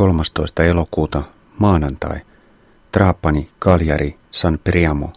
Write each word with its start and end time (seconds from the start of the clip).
13. 0.00 0.64
elokuuta 0.64 1.22
maanantai. 1.58 2.20
Trapani, 2.92 3.50
Cagliari, 3.60 4.16
San 4.30 4.58
Priamo, 4.64 5.12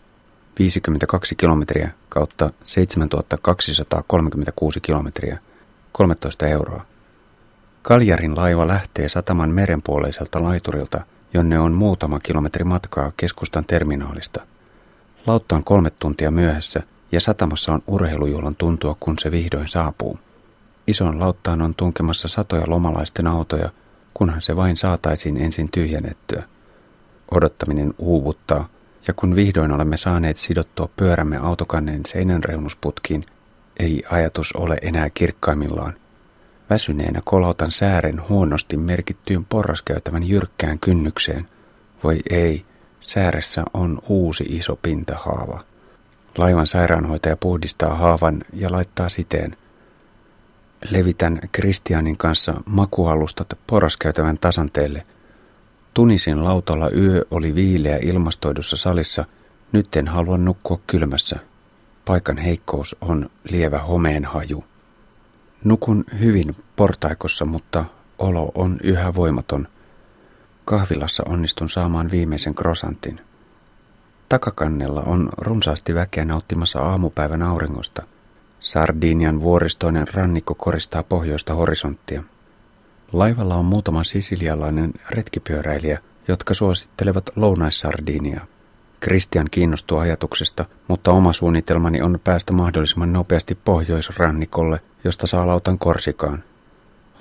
52 0.60 1.36
kilometriä 1.36 1.90
kautta 2.10 2.50
7236 2.64 4.82
kilometriä, 4.82 5.38
13 5.92 6.48
euroa. 6.48 6.86
Kaljarin 7.82 8.36
laiva 8.36 8.68
lähtee 8.68 9.10
sataman 9.10 9.50
merenpuoleiselta 9.50 10.44
laiturilta, 10.44 11.02
jonne 11.34 11.60
on 11.60 11.74
muutama 11.74 12.20
kilometri 12.20 12.64
matkaa 12.64 13.12
keskustan 13.18 13.66
terminaalista. 13.66 14.42
Lautta 15.28 15.56
on 15.56 15.64
kolme 15.64 15.90
tuntia 15.90 16.32
myöhässä 16.32 16.84
ja 17.12 17.20
satamassa 17.20 17.74
on 17.74 17.84
urheilujuhlan 17.88 18.56
tuntua, 18.56 18.96
kun 19.00 19.20
se 19.20 19.32
vihdoin 19.32 19.68
saapuu. 19.68 20.20
Ison 20.88 21.20
lauttaan 21.20 21.62
on 21.62 21.76
tunkemassa 21.76 22.28
satoja 22.28 22.64
lomalaisten 22.68 23.28
autoja, 23.28 23.70
kunhan 24.14 24.42
se 24.42 24.56
vain 24.56 24.78
saataisiin 24.78 25.38
ensin 25.38 25.70
tyhjennettyä. 25.72 26.44
Odottaminen 27.32 27.94
uuvuttaa, 27.98 28.70
ja 29.08 29.14
kun 29.14 29.36
vihdoin 29.36 29.72
olemme 29.72 29.98
saaneet 29.98 30.38
sidottua 30.38 30.90
pyörämme 30.96 31.38
autokannen 31.38 32.02
seinän 32.06 32.44
reunusputkiin, 32.44 33.26
ei 33.80 34.04
ajatus 34.10 34.54
ole 34.54 34.78
enää 34.82 35.10
kirkkaimmillaan. 35.10 35.94
Väsyneenä 36.70 37.22
kolautan 37.26 37.72
säären 37.72 38.30
huonosti 38.30 38.78
merkittyyn 38.78 39.46
porraskäytävän 39.46 40.30
jyrkkään 40.30 40.80
kynnykseen. 40.80 41.48
Voi 42.04 42.20
ei, 42.30 42.66
sääressä 43.00 43.64
on 43.74 44.00
uusi 44.08 44.44
iso 44.48 44.76
pintahaava. 44.76 45.64
Laivan 46.38 46.68
sairaanhoitaja 46.68 47.38
puhdistaa 47.38 47.96
haavan 47.96 48.44
ja 48.54 48.72
laittaa 48.72 49.10
siteen. 49.10 49.58
Levitän 50.90 51.40
Kristianin 51.52 52.18
kanssa 52.18 52.54
makualustat 52.66 53.48
porraskäytävän 53.68 54.38
tasanteelle. 54.38 55.06
Tunisin 55.94 56.44
lautalla 56.44 56.90
yö 56.90 57.26
oli 57.32 57.56
viileä 57.56 57.98
ilmastoidussa 58.02 58.78
salissa. 58.78 59.26
Nyt 59.72 59.96
en 59.96 60.08
halua 60.08 60.38
nukkua 60.38 60.80
kylmässä. 60.88 61.40
Paikan 62.06 62.38
heikkous 62.38 62.96
on 63.02 63.30
lievä 63.50 63.80
homeen 63.80 64.26
haju. 64.26 64.64
Nukun 65.64 66.06
hyvin 66.20 66.56
portaikossa, 66.76 67.46
mutta 67.46 67.86
olo 68.20 68.52
on 68.56 68.78
yhä 68.84 69.16
voimaton. 69.16 69.68
Kahvilassa 70.66 71.24
onnistun 71.28 71.70
saamaan 71.70 72.12
viimeisen 72.12 72.56
krosantin. 72.56 73.22
Takakannella 74.30 75.02
on 75.02 75.30
runsaasti 75.38 75.96
väkeä 75.96 76.26
nauttimassa 76.26 76.80
aamupäivän 76.80 77.42
auringosta. 77.42 78.04
Sardinian 78.64 79.42
vuoristoinen 79.42 80.08
rannikko 80.14 80.56
koristaa 80.56 81.04
pohjoista 81.04 81.54
horisonttia. 81.54 82.24
Laivalla 83.14 83.56
on 83.56 83.66
muutama 83.66 84.04
sisilialainen 84.04 84.94
retkipyöräilijä, 85.10 86.00
jotka 86.28 86.54
suosittelevat 86.54 87.30
lounaissardinia. 87.36 88.42
Christian 89.04 89.48
kiinnostuu 89.52 89.98
ajatuksesta, 89.98 90.66
mutta 90.88 91.12
oma 91.12 91.34
suunnitelmani 91.34 92.02
on 92.02 92.20
päästä 92.24 92.54
mahdollisimman 92.54 93.14
nopeasti 93.14 93.56
pohjoisrannikolle, 93.56 94.80
josta 95.04 95.28
saa 95.28 95.48
lautan 95.48 95.80
Korsikaan. 95.80 96.44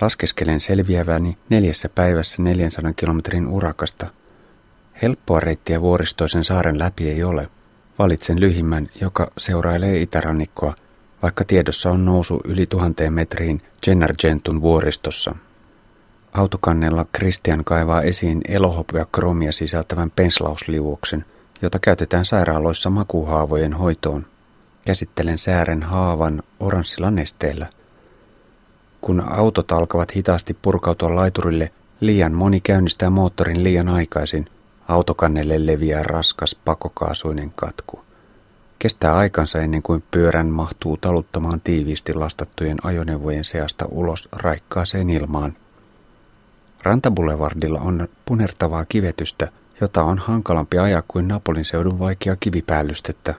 Laskeskelen 0.01 0.59
selviäväni 0.59 1.37
neljässä 1.49 1.89
päivässä 1.89 2.41
400 2.41 2.93
kilometrin 2.93 3.47
urakasta. 3.47 4.07
Helppoa 5.01 5.39
reittiä 5.39 5.81
vuoristoisen 5.81 6.43
saaren 6.43 6.79
läpi 6.79 7.09
ei 7.09 7.23
ole. 7.23 7.49
Valitsen 7.99 8.39
lyhimmän, 8.39 8.89
joka 9.01 9.31
seurailee 9.37 10.01
itärannikkoa, 10.01 10.75
vaikka 11.23 11.43
tiedossa 11.43 11.91
on 11.91 12.05
nousu 12.05 12.41
yli 12.45 12.65
tuhanteen 12.65 13.13
metriin 13.13 13.61
Gennargentun 13.83 14.61
vuoristossa. 14.61 15.35
Autokannella 16.33 17.05
Christian 17.17 17.63
kaivaa 17.63 18.01
esiin 18.01 18.41
elohopea 18.47 19.05
kromia 19.11 19.51
sisältävän 19.51 20.11
penslausliuoksen, 20.11 21.25
jota 21.61 21.79
käytetään 21.79 22.25
sairaaloissa 22.25 22.89
makuhaavojen 22.89 23.73
hoitoon. 23.73 24.25
Käsittelen 24.85 25.37
säären 25.37 25.83
haavan 25.83 26.43
oranssilla 26.59 27.11
nesteellä. 27.11 27.67
Kun 29.01 29.21
autot 29.21 29.71
alkavat 29.71 30.15
hitaasti 30.15 30.57
purkautua 30.61 31.15
laiturille, 31.15 31.71
liian 31.99 32.33
moni 32.33 32.61
käynnistää 32.61 33.09
moottorin 33.09 33.63
liian 33.63 33.89
aikaisin. 33.89 34.49
Autokannelle 34.87 35.65
leviää 35.65 36.03
raskas 36.03 36.55
pakokaasuinen 36.65 37.51
katku. 37.55 38.03
Kestää 38.83 39.15
aikansa 39.17 39.61
ennen 39.61 39.81
kuin 39.81 40.03
pyörän 40.11 40.47
mahtuu 40.47 40.97
taluttamaan 40.97 41.61
tiiviisti 41.61 42.13
lastattujen 42.13 42.77
ajoneuvojen 42.83 43.43
seasta 43.45 43.85
ulos 43.91 44.29
raikkaaseen 44.31 45.09
ilmaan. 45.09 45.53
Rantabulevardilla 46.83 47.79
on 47.79 48.07
punertavaa 48.25 48.85
kivetystä– 48.85 49.47
jota 49.81 50.03
on 50.03 50.17
hankalampi 50.17 50.77
ajaa 50.77 51.03
kuin 51.07 51.27
Napolin 51.27 51.65
seudun 51.65 51.99
vaikea 51.99 52.35
kivipäällystettä. 52.35 53.33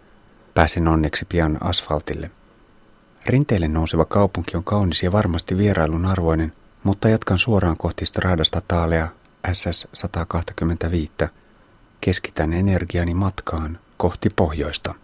Pääsin 0.55 0.89
onneksi 0.89 1.25
pian 1.25 1.59
asfaltille. 1.61 2.31
Rinteille 3.27 3.69
nouseva 3.69 4.05
kaupunki 4.05 4.57
on 4.57 4.65
kaunis 4.65 5.03
ja 5.03 5.13
varmasti 5.13 5.57
vierailun 5.57 6.07
arvoinen, 6.07 6.53
mutta 6.83 7.09
jatkan 7.09 7.39
suoraan 7.39 7.77
kohti 7.77 8.07
Stradasta 8.07 8.63
Taalea 8.69 9.09
SS 9.53 9.89
125. 9.93 11.13
Keskitän 12.01 12.53
energiani 12.53 13.15
matkaan 13.15 13.79
kohti 13.97 14.31
pohjoista. 14.31 14.95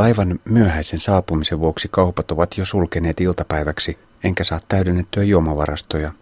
Laivan 0.00 0.40
myöhäisen 0.44 0.98
saapumisen 0.98 1.60
vuoksi 1.60 1.88
kaupat 1.90 2.30
ovat 2.30 2.58
jo 2.58 2.64
sulkeneet 2.64 3.20
iltapäiväksi, 3.20 3.98
enkä 4.24 4.44
saa 4.44 4.60
täydennettyä 4.68 5.22
juomavarastoja– 5.22 6.12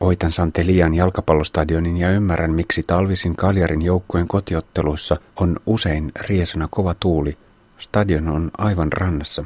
Oitan 0.00 0.32
Santelian 0.32 0.94
jalkapallostadionin 0.94 1.96
ja 1.96 2.10
ymmärrän, 2.10 2.50
miksi 2.50 2.82
talvisin 2.82 3.36
Kaljarin 3.36 3.82
joukkueen 3.82 4.28
kotiotteluissa 4.28 5.16
on 5.36 5.56
usein 5.66 6.12
riesana 6.20 6.68
kova 6.70 6.94
tuuli. 6.94 7.38
Stadion 7.78 8.28
on 8.28 8.50
aivan 8.58 8.92
rannassa. 8.92 9.44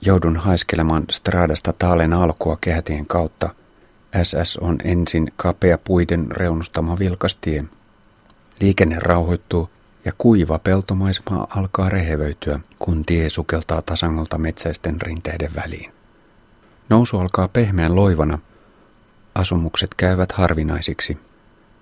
Joudun 0.00 0.36
haiskelemaan 0.36 1.04
Stradasta 1.10 1.72
taalen 1.78 2.12
alkua 2.12 2.58
kehätien 2.60 3.06
kautta. 3.06 3.54
SS 4.22 4.56
on 4.56 4.78
ensin 4.84 5.32
kapea 5.36 5.78
puiden 5.78 6.26
reunustama 6.30 6.98
vilkas 6.98 7.36
tie. 7.36 7.64
Liikenne 8.60 8.96
rauhoittuu 8.98 9.70
ja 10.04 10.12
kuiva 10.18 10.58
peltomaisema 10.58 11.46
alkaa 11.50 11.88
rehevöityä, 11.88 12.60
kun 12.78 13.04
tie 13.04 13.28
sukeltaa 13.28 13.82
tasangolta 13.82 14.38
metsäisten 14.38 15.00
rinteiden 15.00 15.50
väliin. 15.56 15.92
Nousu 16.88 17.18
alkaa 17.18 17.48
pehmeän 17.48 17.96
loivana– 17.96 18.38
Asumukset 19.34 19.94
käyvät 19.94 20.32
harvinaisiksi. 20.32 21.18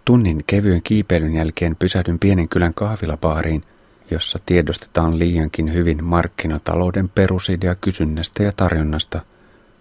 Tunnin 0.04 0.44
kevyen 0.46 0.82
kiipeilyn 0.82 1.34
jälkeen 1.34 1.76
pysähdyn 1.76 2.18
pienen 2.18 2.48
kylän 2.48 2.74
kahvilabaariin, 2.74 3.64
jossa 4.10 4.38
tiedostetaan 4.46 5.18
liiankin 5.18 5.72
hyvin 5.72 6.04
markkinatalouden 6.04 7.08
perusidea 7.08 7.74
kysynnästä 7.74 8.42
ja 8.42 8.52
tarjonnasta. 8.56 9.20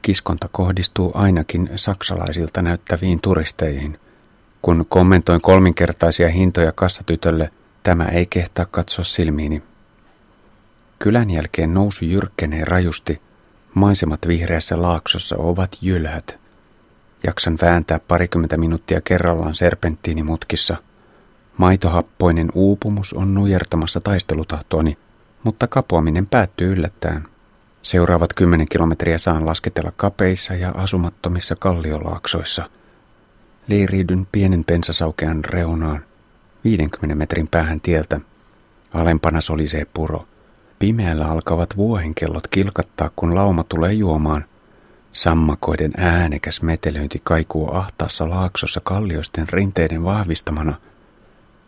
Kiskonta 0.02 0.50
kohdistuu 0.52 1.12
ainakin 1.14 1.70
saksalaisilta 1.76 2.62
näyttäviin 2.62 3.22
turisteihin. 3.22 4.00
Kun 4.62 4.86
kommentoin 4.90 5.42
kolminkertaisia 5.42 6.30
hintoja 6.30 6.72
kassatytölle, 6.72 7.50
tämä 7.84 8.06
ei 8.06 8.26
kehtaa 8.26 8.66
katsoa 8.66 9.06
silmiini. 9.06 9.64
Kylän 11.00 11.32
jälkeen 11.32 11.74
nousu 11.74 12.06
jyrkkenee 12.06 12.66
rajusti. 12.66 13.22
Maisemat 13.74 14.28
vihreässä 14.28 14.82
laaksossa 14.82 15.36
ovat 15.38 15.78
jylhät. 15.82 16.38
Jaksan 17.24 17.58
vääntää 17.62 18.00
parikymmentä 18.08 18.58
minuuttia 18.58 19.02
kerrallaan 19.02 19.56
serpenttiinimutkissa. 19.56 20.78
Maitohappoinen 21.58 22.50
uupumus 22.54 23.14
on 23.14 23.34
nujertamassa 23.34 24.00
taistelutahtoani, 24.02 24.98
mutta 25.44 25.68
kapoaminen 25.68 26.28
päättyy 26.28 26.72
yllättäen. 26.72 27.24
Seuraavat 27.82 28.34
kymmenen 28.34 28.68
kilometriä 28.70 29.18
saan 29.18 29.46
lasketella 29.46 29.92
kapeissa 29.96 30.54
ja 30.54 30.72
asumattomissa 30.76 31.56
kalliolaaksoissa. 31.56 32.70
Liiriidyn 33.68 34.28
pienen 34.32 34.64
pensasaukean 34.64 35.46
reunaan, 35.46 36.04
50 36.64 37.16
metrin 37.16 37.48
päähän 37.48 37.82
tieltä. 37.82 38.20
Alempana 38.94 39.42
solisee 39.42 39.86
puro. 39.94 40.26
Pimeällä 40.80 41.32
alkavat 41.32 41.78
vuohenkellot 41.78 42.48
kilkattaa, 42.48 43.10
kun 43.16 43.36
lauma 43.36 43.64
tulee 43.64 43.94
juomaan– 43.94 44.46
Sammakoiden 45.12 45.94
äänekäs 45.98 46.62
metelöinti 46.62 47.22
kaikuu 47.24 47.74
ahtaassa 47.74 48.30
laaksossa 48.30 48.82
kallioisten 48.84 49.50
rinteiden 49.50 50.04
vahvistamana. 50.04 50.76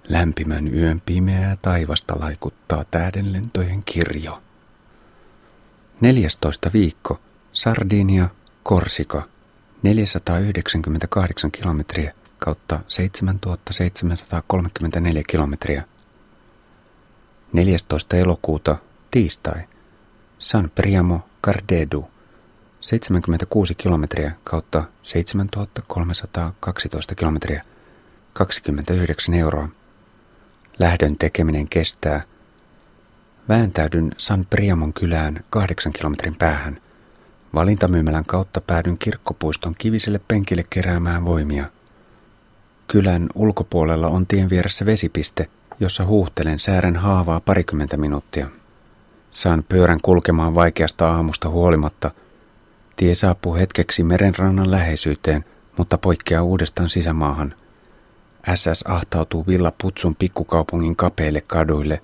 Lämpimän 0.09 0.73
yön 0.73 1.01
pimeää 1.05 1.55
taivasta 1.61 2.19
laikuttaa 2.19 2.85
tähdenlentojen 2.91 3.83
kirjo. 3.83 4.41
14 6.01 6.69
viikko. 6.73 7.19
Sardinia, 7.53 8.29
Korsika. 8.63 9.27
498 9.83 11.51
kilometriä 11.51 12.13
kautta 12.45 12.79
7734 12.87 15.23
kilometriä. 15.27 15.83
14. 17.53 18.17
elokuuta, 18.17 18.77
tiistai. 19.11 19.61
San 20.39 20.71
Priamo, 20.75 21.19
Cardedu. 21.43 22.09
76 22.79 23.75
kilometriä 23.75 24.31
kautta 24.43 24.83
7312 25.03 27.15
kilometriä 27.15 27.63
29 28.33 29.33
euroa. 29.33 29.69
Lähdön 30.79 31.17
tekeminen 31.17 31.67
kestää. 31.67 32.21
Vääntäydyn 33.49 34.11
San 34.17 34.45
Priamon 34.49 34.93
kylään 34.93 35.43
kahdeksan 35.49 35.93
kilometrin 35.93 36.35
päähän. 36.35 36.81
Valintamyymälän 37.53 38.25
kautta 38.25 38.61
päädyn 38.61 38.97
kirkkopuiston 38.97 39.75
kiviselle 39.77 40.21
penkille 40.27 40.65
keräämään 40.69 41.25
voimia. 41.25 41.80
Kylän 42.91 43.29
ulkopuolella 43.35 44.07
on 44.07 44.27
tien 44.27 44.49
vieressä 44.49 44.85
vesipiste, 44.85 45.47
jossa 45.79 46.05
huuhtelen 46.05 46.59
säären 46.59 46.95
haavaa 46.95 47.39
parikymmentä 47.39 47.97
minuuttia. 47.97 48.47
Saan 49.29 49.63
pyörän 49.69 49.99
kulkemaan 50.01 50.55
vaikeasta 50.55 51.11
aamusta 51.11 51.49
huolimatta. 51.49 52.11
Tie 52.95 53.15
saapuu 53.15 53.55
hetkeksi 53.55 54.03
merenrannan 54.03 54.71
läheisyyteen, 54.71 55.45
mutta 55.77 55.97
poikkeaa 55.97 56.43
uudestaan 56.43 56.89
sisämaahan. 56.89 57.55
SS 58.55 58.83
ahtautuu 58.87 59.47
Villa 59.47 59.73
Putsun 59.81 60.15
pikkukaupungin 60.15 60.95
kapeille 60.95 61.41
kaduille. 61.41 62.01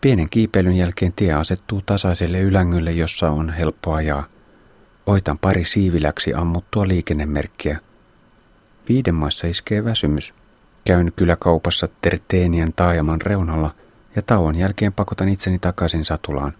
Pienen 0.00 0.30
kiipeilyn 0.30 0.76
jälkeen 0.76 1.12
tie 1.12 1.32
asettuu 1.32 1.82
tasaiselle 1.86 2.40
ylängölle, 2.40 2.92
jossa 2.92 3.30
on 3.30 3.50
helppo 3.50 3.92
ajaa. 3.92 4.24
Oitan 5.06 5.38
pari 5.38 5.64
siiviläksi 5.64 6.34
ammuttua 6.34 6.88
liikennemerkkiä. 6.88 7.80
Viiden 8.92 9.14
maissa 9.14 9.46
iskee 9.46 9.84
väsymys. 9.84 10.34
Käyn 10.84 11.12
kyläkaupassa 11.16 11.88
Terteenian 12.00 12.72
taajaman 12.76 13.20
reunalla 13.20 13.74
ja 14.16 14.22
tauon 14.22 14.54
jälkeen 14.54 14.92
pakotan 14.92 15.28
itseni 15.28 15.58
takaisin 15.58 16.04
satulaan. 16.04 16.52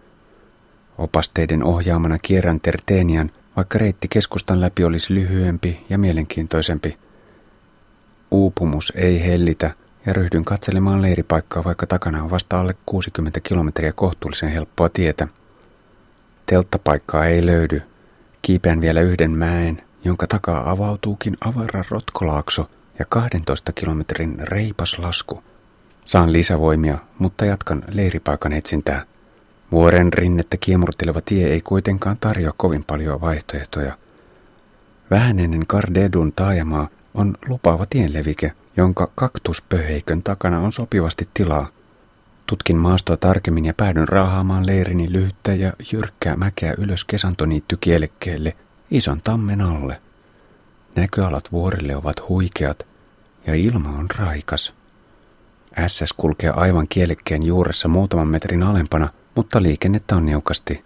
Opasteiden 0.98 1.64
ohjaamana 1.64 2.18
kierrän 2.18 2.60
Terteenian, 2.60 3.30
vaikka 3.56 3.78
reitti 3.78 4.08
keskustan 4.08 4.60
läpi 4.60 4.84
olisi 4.84 5.14
lyhyempi 5.14 5.86
ja 5.90 5.98
mielenkiintoisempi. 5.98 6.98
Uupumus 8.30 8.92
ei 8.96 9.24
hellitä 9.24 9.70
ja 10.06 10.12
ryhdyn 10.12 10.44
katselemaan 10.44 11.02
leiripaikkaa, 11.02 11.64
vaikka 11.64 11.86
takana 11.86 12.22
on 12.22 12.30
vasta 12.30 12.60
alle 12.60 12.74
60 12.86 13.40
kilometriä 13.40 13.92
kohtuullisen 13.92 14.48
helppoa 14.48 14.88
tietä. 14.88 15.28
Telttapaikkaa 16.46 17.26
ei 17.26 17.46
löydy. 17.46 17.82
Kiipeän 18.42 18.80
vielä 18.80 19.00
yhden 19.00 19.30
mäen, 19.30 19.82
jonka 20.04 20.26
takaa 20.26 20.70
avautuukin 20.70 21.36
avara 21.40 21.84
rotkolaakso 21.90 22.70
ja 22.98 23.04
12 23.08 23.72
kilometrin 23.72 24.36
reipas 24.40 24.98
lasku. 24.98 25.42
Saan 26.04 26.32
lisävoimia, 26.32 26.98
mutta 27.18 27.44
jatkan 27.44 27.82
leiripaikan 27.88 28.52
etsintää. 28.52 29.04
Vuoren 29.72 30.12
rinnettä 30.12 30.56
kiemurteleva 30.56 31.20
tie 31.20 31.48
ei 31.48 31.60
kuitenkaan 31.60 32.16
tarjoa 32.20 32.52
kovin 32.56 32.84
paljon 32.84 33.20
vaihtoehtoja. 33.20 33.96
Vähän 35.10 35.38
ennen 35.38 35.66
Kardedun 35.66 36.32
taajamaa 36.32 36.88
on 37.14 37.34
lupaava 37.48 37.86
tienlevike, 37.90 38.52
jonka 38.76 39.10
kaktuspöheikön 39.14 40.22
takana 40.22 40.60
on 40.60 40.72
sopivasti 40.72 41.28
tilaa. 41.34 41.68
Tutkin 42.46 42.76
maastoa 42.76 43.16
tarkemmin 43.16 43.64
ja 43.64 43.74
päädyn 43.74 44.08
raahaamaan 44.08 44.66
leirini 44.66 45.12
lyhyttä 45.12 45.54
ja 45.54 45.72
jyrkkää 45.92 46.36
mäkeä 46.36 46.74
ylös 46.78 47.04
kesantoniittykielekkeelle 47.04 48.56
ison 48.92 49.20
tammen 49.24 49.60
alle. 49.60 50.00
Näköalat 50.94 51.52
vuorille 51.52 51.96
ovat 51.96 52.28
huikeat 52.28 52.86
ja 53.46 53.54
ilma 53.54 53.88
on 53.88 54.06
raikas. 54.18 54.74
SS 55.86 56.12
kulkee 56.12 56.50
aivan 56.50 56.88
kielekkeen 56.88 57.46
juuressa 57.46 57.88
muutaman 57.88 58.28
metrin 58.28 58.62
alempana, 58.62 59.08
mutta 59.34 59.62
liikennettä 59.62 60.16
on 60.16 60.26
niukasti. 60.26 60.84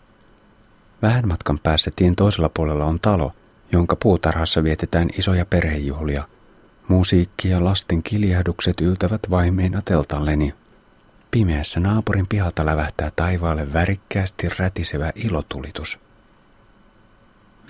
Vähän 1.02 1.28
matkan 1.28 1.58
päässä 1.58 1.90
tien 1.96 2.16
toisella 2.16 2.50
puolella 2.54 2.84
on 2.84 3.00
talo, 3.00 3.32
jonka 3.72 3.96
puutarhassa 3.96 4.64
vietetään 4.64 5.08
isoja 5.18 5.46
perhejuhlia. 5.46 6.28
Musiikki 6.88 7.48
ja 7.48 7.64
lasten 7.64 8.02
kiljahdukset 8.02 8.80
yltävät 8.80 9.20
vaimeina 9.30 9.82
teltalleni. 9.84 10.54
Pimeässä 11.30 11.80
naapurin 11.80 12.26
pihalta 12.26 12.66
lävähtää 12.66 13.10
taivaalle 13.16 13.72
värikkäästi 13.72 14.48
rätisevä 14.58 15.12
ilotulitus. 15.14 16.05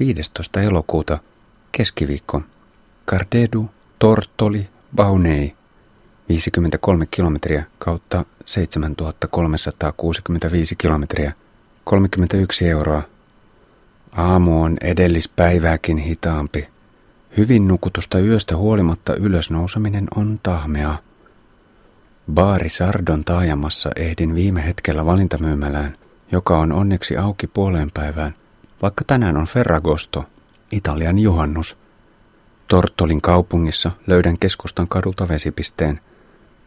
15. 0.00 0.62
elokuuta, 0.62 1.18
keskiviikko. 1.72 2.42
Cardedu, 3.06 3.70
Tortoli, 3.98 4.68
Baunei, 4.96 5.54
53 6.28 7.06
kilometriä 7.10 7.64
kautta 7.78 8.24
7365 8.46 10.76
kilometriä, 10.76 11.32
31 11.84 12.68
euroa. 12.68 13.02
Aamu 14.12 14.62
on 14.62 14.76
edellispäivääkin 14.80 15.98
hitaampi. 15.98 16.68
Hyvin 17.36 17.68
nukutusta 17.68 18.18
yöstä 18.18 18.56
huolimatta 18.56 19.14
ylösnouseminen 19.14 20.08
on 20.16 20.40
tahmea. 20.42 20.98
Baari 22.32 22.70
Sardon 22.70 23.24
taajamassa 23.24 23.90
ehdin 23.96 24.34
viime 24.34 24.64
hetkellä 24.64 25.06
valintamyymälään, 25.06 25.96
joka 26.32 26.58
on 26.58 26.72
onneksi 26.72 27.16
auki 27.16 27.46
puoleen 27.46 27.90
päivään, 27.94 28.34
vaikka 28.82 29.04
tänään 29.04 29.36
on 29.36 29.46
Ferragosto, 29.46 30.24
Italian 30.72 31.18
juhannus. 31.18 31.76
Tortolin 32.68 33.20
kaupungissa 33.20 33.90
löydän 34.06 34.38
keskustan 34.38 34.88
kadulta 34.88 35.28
vesipisteen. 35.28 36.00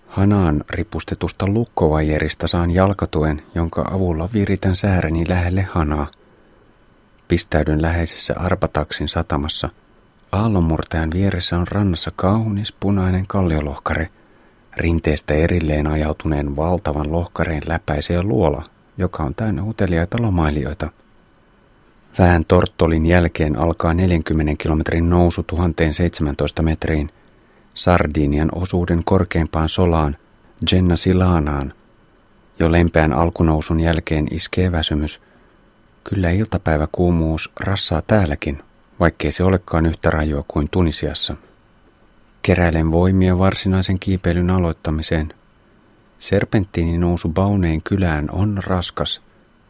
Hanaan 0.07 0.63
ripustetusta 0.69 1.47
lukkovajerista 1.47 2.47
saan 2.47 2.71
jalkatuen, 2.71 3.41
jonka 3.55 3.85
avulla 3.91 4.29
viritän 4.33 4.75
sääreni 4.75 5.25
lähelle 5.27 5.61
hanaa. 5.61 6.07
Pistäydyn 7.27 7.81
läheisessä 7.81 8.33
Arpataksin 8.37 9.07
satamassa. 9.09 9.69
Aallonmurtajan 10.31 11.11
vieressä 11.13 11.57
on 11.57 11.67
rannassa 11.67 12.11
kaunis 12.15 12.73
punainen 12.79 13.27
kalliolohkare. 13.27 14.09
Rinteestä 14.77 15.33
erilleen 15.33 15.87
ajautuneen 15.87 16.55
valtavan 16.55 17.11
lohkareen 17.11 17.61
läpäisee 17.67 18.23
luola, 18.23 18.63
joka 18.97 19.23
on 19.23 19.35
täynnä 19.35 19.63
uteliaita 19.63 20.17
lomailijoita. 20.21 20.89
Vähän 22.17 22.45
Torttolin 22.45 23.05
jälkeen 23.05 23.55
alkaa 23.55 23.93
40 23.93 24.63
kilometrin 24.63 25.09
nousu 25.09 25.43
1017 25.43 26.61
metriin, 26.61 27.11
Sardinian 27.73 28.49
osuuden 28.55 29.01
korkeimpaan 29.05 29.69
solaan, 29.69 30.17
Silanaan. 30.95 31.73
Jo 32.59 32.71
lempeän 32.71 33.13
alkunousun 33.13 33.79
jälkeen 33.79 34.27
iskee 34.31 34.71
väsymys. 34.71 35.21
Kyllä 36.03 36.29
iltapäiväkuumuus 36.29 37.51
rassaa 37.59 38.01
täälläkin, 38.01 38.63
vaikkei 38.99 39.31
se 39.31 39.43
olekaan 39.43 39.85
yhtä 39.85 40.09
rajua 40.09 40.43
kuin 40.47 40.69
Tunisiassa. 40.71 41.35
Keräilen 42.41 42.91
voimia 42.91 43.37
varsinaisen 43.37 43.99
kiipeilyn 43.99 44.49
aloittamiseen. 44.49 45.33
Serpenttiinin 46.19 46.99
nousu 46.99 47.29
Bauneen 47.29 47.81
kylään 47.81 48.29
on 48.31 48.57
raskas– 48.65 49.21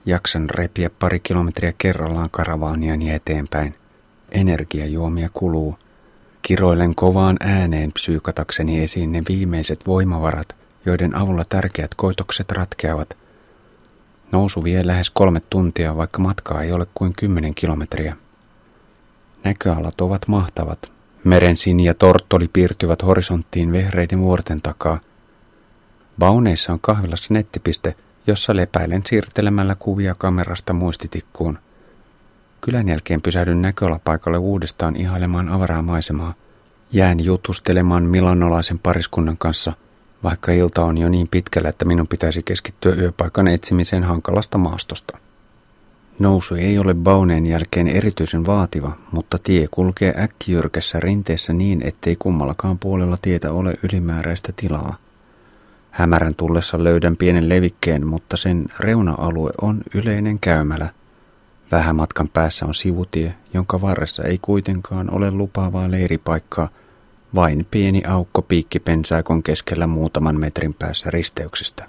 Jaksan 0.09 0.49
repiä 0.49 0.89
pari 0.99 1.19
kilometriä 1.19 1.73
kerrallaan 1.77 2.29
karavaaniani 2.31 3.11
eteenpäin. 3.11 3.75
Energiajuomia 4.31 5.29
kuluu. 5.33 5.77
Kiroilen 6.41 6.95
kovaan 6.95 7.37
ääneen 7.39 7.91
psyykatakseni 7.91 8.83
esiin 8.83 9.11
ne 9.11 9.23
viimeiset 9.29 9.87
voimavarat, 9.87 10.55
joiden 10.85 11.15
avulla 11.15 11.43
tärkeät 11.49 11.91
koitokset 11.95 12.51
ratkeavat. 12.51 13.17
Nousu 14.31 14.63
vie 14.63 14.87
lähes 14.87 15.09
kolme 15.09 15.41
tuntia, 15.49 15.97
vaikka 15.97 16.19
matkaa 16.19 16.63
ei 16.63 16.71
ole 16.71 16.87
kuin 16.93 17.13
kymmenen 17.13 17.55
kilometriä. 17.55 18.15
Näköalat 19.43 20.01
ovat 20.01 20.27
mahtavat. 20.27 20.91
Meren 21.23 21.57
sini 21.57 21.85
ja 21.85 21.93
torttoli 21.93 22.47
piirtyvät 22.47 23.03
horisonttiin 23.03 23.71
vehreiden 23.71 24.19
vuorten 24.21 24.61
takaa. 24.61 24.99
Bauneissa 26.19 26.73
on 26.73 26.79
kahvilassa 26.81 27.33
nettipiste– 27.33 27.95
jossa 28.29 28.55
lepäilen 28.55 29.03
siirtelemällä 29.05 29.75
kuvia 29.79 30.15
kamerasta 30.15 30.73
muistitikkuun. 30.73 31.59
Kylän 32.61 32.87
jälkeen 32.87 33.21
pysähdyn 33.21 33.61
näköalapaikalle 33.61 34.37
uudestaan 34.37 34.95
ihailemaan 34.95 35.49
avaraa 35.49 35.81
maisemaa. 35.81 36.33
Jään 36.91 37.23
jutustelemaan 37.23 38.03
milanolaisen 38.03 38.79
pariskunnan 38.79 39.37
kanssa, 39.37 39.73
vaikka 40.23 40.51
ilta 40.51 40.83
on 40.83 40.97
jo 40.97 41.09
niin 41.09 41.27
pitkällä, 41.27 41.69
että 41.69 41.85
minun 41.85 42.07
pitäisi 42.07 42.43
keskittyä 42.43 42.95
yöpaikan 42.95 43.47
etsimiseen 43.47 44.03
hankalasta 44.03 44.57
maastosta. 44.57 45.17
Nousu 46.19 46.55
ei 46.55 46.79
ole 46.79 46.93
Bauneen 46.93 47.45
jälkeen 47.45 47.87
erityisen 47.87 48.45
vaativa, 48.45 48.91
mutta 49.11 49.37
tie 49.43 49.67
kulkee 49.71 50.13
äkkijyrkässä 50.17 50.99
rinteessä 50.99 51.53
niin, 51.53 51.81
ettei 51.85 52.15
kummallakaan 52.15 52.79
puolella 52.79 53.17
tietä 53.21 53.51
ole 53.51 53.73
ylimääräistä 53.83 54.53
tilaa. 54.55 54.97
Hämärän 55.91 56.35
tullessa 56.35 56.83
löydän 56.83 57.17
pienen 57.17 57.49
levikkeen, 57.49 58.07
mutta 58.07 58.37
sen 58.37 58.65
reuna-alue 58.79 59.51
on 59.61 59.81
yleinen 59.93 60.39
käymälä. 60.39 60.89
Vähän 61.71 61.95
matkan 61.95 62.29
päässä 62.29 62.65
on 62.65 62.75
sivutie, 62.75 63.33
jonka 63.53 63.81
varressa 63.81 64.23
ei 64.23 64.39
kuitenkaan 64.41 65.13
ole 65.13 65.31
lupaavaa 65.31 65.91
leiripaikkaa, 65.91 66.69
vain 67.35 67.67
pieni 67.71 68.03
aukko 68.07 68.41
piikkipensaikon 68.41 69.43
keskellä 69.43 69.87
muutaman 69.87 70.39
metrin 70.39 70.73
päässä 70.73 71.11
risteyksestä. 71.11 71.87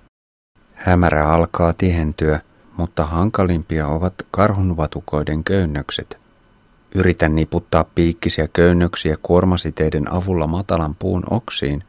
Hämärä 0.75 1.29
alkaa 1.29 1.73
tihentyä, 1.73 2.41
mutta 2.77 3.05
hankalimpia 3.05 3.87
ovat 3.87 4.15
karhunvatukoiden 4.31 5.45
köynnökset. 5.45 6.19
Yritän 6.95 7.35
niputtaa 7.35 7.85
piikkisiä 7.95 8.49
köynnöksiä 8.53 9.17
kuormasiteiden 9.23 10.13
avulla 10.13 10.47
matalan 10.47 10.95
puun 10.95 11.23
oksiin. 11.31 11.85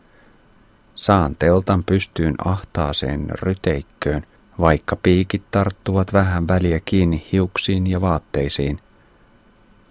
Saan 1.02 1.36
teltan 1.40 1.84
pystyyn 1.84 2.36
ahtaaseen 2.46 3.28
ryteikköön, 3.42 4.24
vaikka 4.60 4.96
piikit 4.96 5.44
tarttuvat 5.52 6.14
vähän 6.14 6.48
väliä 6.48 6.80
kiinni 6.86 7.28
hiuksiin 7.32 7.88
ja 7.88 8.02
vaatteisiin. 8.02 8.80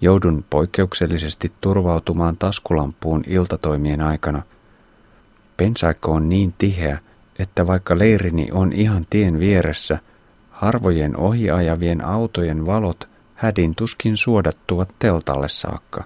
Joudun 0.01 0.45
poikkeuksellisesti 0.51 1.53
turvautumaan 1.61 2.37
taskulampuun 2.37 3.23
iltatoimien 3.27 4.01
aikana. 4.01 4.43
Pensaikko 5.57 6.13
on 6.13 6.29
niin 6.29 6.55
tiheä, 6.59 6.99
että 7.39 7.67
vaikka 7.67 7.99
leirini 7.99 8.49
on 8.53 8.73
ihan 8.73 9.07
tien 9.11 9.41
vieressä, 9.41 9.99
harvojen 10.51 11.17
ohiajavien 11.17 12.05
autojen 12.05 12.67
valot 12.67 13.09
hädin 13.35 13.75
tuskin 13.75 14.17
suodattuvat 14.17 14.89
teltalle 14.99 15.49
saakka. 15.49 16.05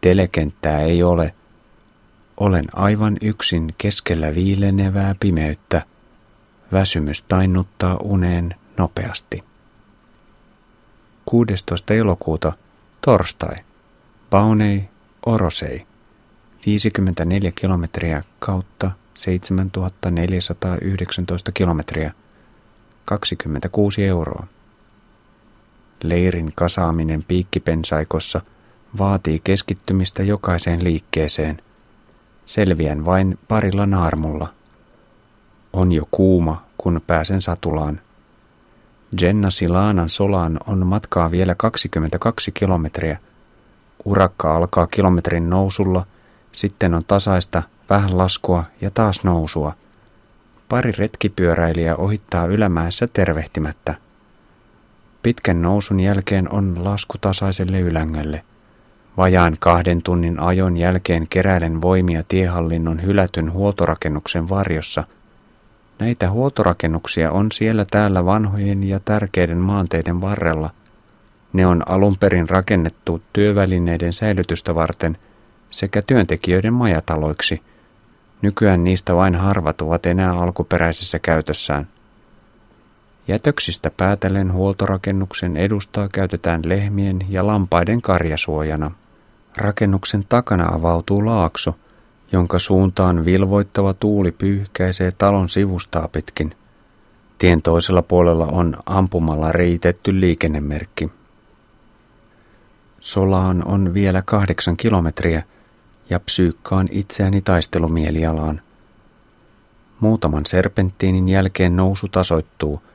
Telekenttää 0.00 0.80
ei 0.80 1.02
ole. 1.02 1.34
Olen 2.36 2.64
aivan 2.72 3.16
yksin 3.20 3.74
keskellä 3.78 4.34
viilenevää 4.34 5.14
pimeyttä. 5.20 5.82
Väsymys 6.72 7.22
tainnuttaa 7.22 7.96
uneen 8.02 8.54
nopeasti. 8.76 9.44
16. 11.24 11.94
elokuuta, 11.94 12.52
torstai. 13.00 13.56
Paunei, 14.30 14.88
Orosei. 15.26 15.86
54 16.66 17.52
kilometriä 17.52 18.22
kautta 18.38 18.90
7419 19.14 21.52
kilometriä. 21.52 22.12
26 23.04 24.04
euroa. 24.04 24.46
Leirin 26.02 26.52
kasaaminen 26.54 27.24
piikkipensaikossa 27.28 28.40
vaatii 28.98 29.40
keskittymistä 29.44 30.22
jokaiseen 30.22 30.84
liikkeeseen. 30.84 31.62
Selviän 32.46 33.04
vain 33.04 33.38
parilla 33.48 33.86
naarmulla. 33.86 34.48
On 35.72 35.92
jo 35.92 36.02
kuuma, 36.10 36.64
kun 36.78 37.00
pääsen 37.06 37.42
satulaan. 37.42 38.00
Jenna 39.20 39.50
Silanan 39.50 40.08
solaan 40.08 40.60
on 40.66 40.86
matkaa 40.86 41.30
vielä 41.30 41.54
22 41.54 42.52
kilometriä. 42.52 43.18
Urakka 44.04 44.56
alkaa 44.56 44.86
kilometrin 44.86 45.50
nousulla, 45.50 46.06
sitten 46.52 46.94
on 46.94 47.04
tasaista, 47.04 47.62
vähän 47.90 48.18
laskua 48.18 48.64
ja 48.80 48.90
taas 48.90 49.24
nousua. 49.24 49.74
Pari 50.68 50.92
retkipyöräilijää 50.92 51.96
ohittaa 51.96 52.46
ylämäessä 52.46 53.06
tervehtimättä– 53.12 53.94
Pitkän 55.26 55.62
nousun 55.62 56.00
jälkeen 56.00 56.52
on 56.52 56.84
lasku 56.84 57.18
tasaiselle 57.18 57.80
ylängölle. 57.80 58.44
Vajaan 59.16 59.56
kahden 59.60 60.02
tunnin 60.02 60.40
ajon 60.40 60.76
jälkeen 60.76 61.26
keräilen 61.30 61.80
voimia 61.80 62.22
tiehallinnon 62.28 63.02
hylätyn 63.02 63.52
huoltorakennuksen 63.52 64.48
varjossa. 64.48 65.04
Näitä 65.98 66.30
huoltorakennuksia 66.30 67.32
on 67.32 67.52
siellä 67.52 67.84
täällä 67.90 68.24
vanhojen 68.24 68.88
ja 68.88 69.00
tärkeiden 69.00 69.58
maanteiden 69.58 70.20
varrella. 70.20 70.70
Ne 71.52 71.66
on 71.66 71.82
alun 71.88 72.16
perin 72.18 72.48
rakennettu 72.48 73.22
työvälineiden 73.32 74.12
säilytystä 74.12 74.74
varten 74.74 75.18
sekä 75.70 76.02
työntekijöiden 76.02 76.72
majataloiksi. 76.72 77.62
Nykyään 78.42 78.84
niistä 78.84 79.16
vain 79.16 79.34
harvat 79.34 79.80
ovat 79.80 80.06
enää 80.06 80.32
alkuperäisessä 80.32 81.18
käytössään. 81.18 81.86
Jätöksistä 83.28 83.90
päätellen 83.96 84.52
huoltorakennuksen 84.52 85.56
edustaa 85.56 86.08
käytetään 86.12 86.60
lehmien 86.64 87.18
ja 87.28 87.46
lampaiden 87.46 88.02
karjasuojana. 88.02 88.90
Rakennuksen 89.56 90.24
takana 90.28 90.74
avautuu 90.74 91.26
laakso, 91.26 91.74
jonka 92.32 92.58
suuntaan 92.58 93.24
vilvoittava 93.24 93.94
tuuli 93.94 94.32
pyyhkäisee 94.32 95.12
talon 95.12 95.48
sivustaa 95.48 96.08
pitkin. 96.08 96.54
Tien 97.38 97.62
toisella 97.62 98.02
puolella 98.02 98.46
on 98.46 98.76
ampumalla 98.86 99.52
riitetty 99.52 100.20
liikennemerkki. 100.20 101.10
Solaan 103.00 103.66
on 103.66 103.94
vielä 103.94 104.22
kahdeksan 104.22 104.76
kilometriä 104.76 105.42
ja 106.10 106.20
psyykkaan 106.20 106.86
itseäni 106.90 107.40
taistelumielialaan. 107.40 108.60
Muutaman 110.00 110.46
serpenttiinin 110.46 111.28
jälkeen 111.28 111.76
nousu 111.76 112.08
tasoittuu– 112.08 112.82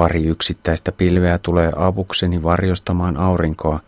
Pari 0.00 0.24
yksittäistä 0.24 0.92
pilveä 0.92 1.38
tulee 1.38 1.72
avukseni 1.76 2.42
varjostamaan 2.42 3.16
aurinkoa. 3.16 3.80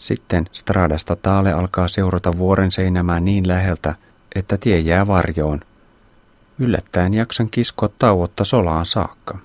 Sitten 0.00 0.48
stradasta 0.52 1.16
taale 1.16 1.52
alkaa 1.52 1.88
seurata 1.88 2.38
vuoren 2.38 2.72
seinämää 2.72 3.20
niin 3.20 3.48
läheltä, 3.48 3.94
että 4.34 4.56
tie 4.56 4.78
jää 4.78 5.06
varjoon. 5.06 5.60
Yllättäen 6.58 7.14
jaksan 7.14 7.50
kiskoa 7.50 7.88
tauotta 7.98 8.44
solaan 8.44 8.86
saakka. 8.86 9.38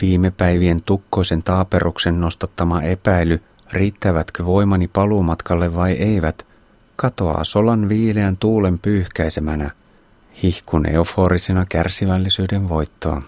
Viime 0.00 0.30
päivien 0.30 0.82
tukkoisen 0.82 1.42
taaperuksen 1.42 2.20
nostattama 2.20 2.82
epäily, 2.82 3.42
riittävätkö 3.72 4.44
voimani 4.44 4.88
paluumatkalle 4.88 5.74
vai 5.74 5.92
eivät, 5.92 6.46
katoaa 6.96 7.44
solan 7.44 7.88
viileän 7.88 8.36
tuulen 8.36 8.78
pyyhkäisemänä, 8.78 9.70
hihkun 10.42 10.86
euforisena 10.86 11.66
kärsivällisyyden 11.68 12.68
voittoa. 12.68 13.22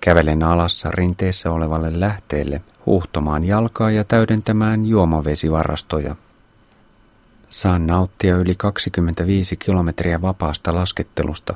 Kävelen 0.00 0.42
alassa 0.42 0.90
rinteessä 0.90 1.50
olevalle 1.50 2.00
lähteelle 2.00 2.60
huhtomaan 2.86 3.44
jalkaa 3.44 3.90
ja 3.90 4.04
täydentämään 4.04 4.86
juomavesivarastoja. 4.86 6.16
Saan 7.50 7.86
nauttia 7.86 8.36
yli 8.36 8.54
25 8.54 9.56
kilometriä 9.56 10.22
vapaasta 10.22 10.74
laskettelusta. 10.74 11.54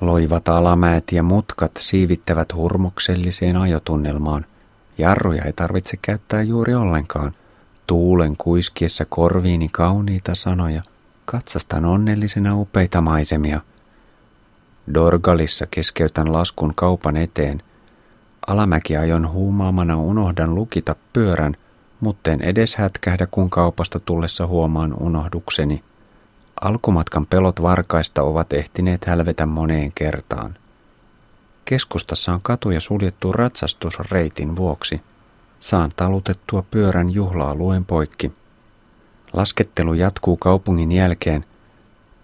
Loivat 0.00 0.48
alamäet 0.48 1.12
ja 1.12 1.22
mutkat 1.22 1.72
siivittävät 1.78 2.54
hurmokselliseen 2.54 3.56
ajotunnelmaan. 3.56 4.46
Jarruja 4.98 5.44
ei 5.44 5.52
tarvitse 5.52 5.96
käyttää 6.02 6.42
juuri 6.42 6.74
ollenkaan. 6.74 7.32
Tuulen 7.86 8.36
kuiskiessa 8.36 9.04
korviini 9.08 9.68
kauniita 9.68 10.34
sanoja. 10.34 10.82
Katsastan 11.24 11.84
onnellisena 11.84 12.56
upeita 12.56 13.00
maisemia– 13.00 13.60
Dorgalissa 14.94 15.66
keskeytän 15.70 16.32
laskun 16.32 16.72
kaupan 16.74 17.16
eteen. 17.16 17.62
Alamäkiajon 18.46 19.32
huumaamana 19.32 19.96
unohdan 19.96 20.54
lukita 20.54 20.96
pyörän, 21.12 21.56
mutten 22.00 22.42
edes 22.42 22.76
hätkähdä, 22.76 23.26
kun 23.26 23.50
kaupasta 23.50 24.00
tullessa 24.00 24.46
huomaan 24.46 24.94
unohdukseni. 25.00 25.82
Alkumatkan 26.60 27.26
pelot 27.26 27.62
varkaista 27.62 28.22
ovat 28.22 28.52
ehtineet 28.52 29.04
hälvetä 29.04 29.46
moneen 29.46 29.92
kertaan. 29.94 30.56
Keskustassa 31.64 32.32
on 32.32 32.40
katuja 32.42 32.80
suljettu 32.80 33.32
ratsastusreitin 33.32 34.56
vuoksi. 34.56 35.00
Saan 35.60 35.92
talutettua 35.96 36.64
pyörän 36.70 37.10
juhla-alueen 37.10 37.84
poikki. 37.84 38.32
Laskettelu 39.32 39.94
jatkuu 39.94 40.36
kaupungin 40.36 40.92
jälkeen. 40.92 41.44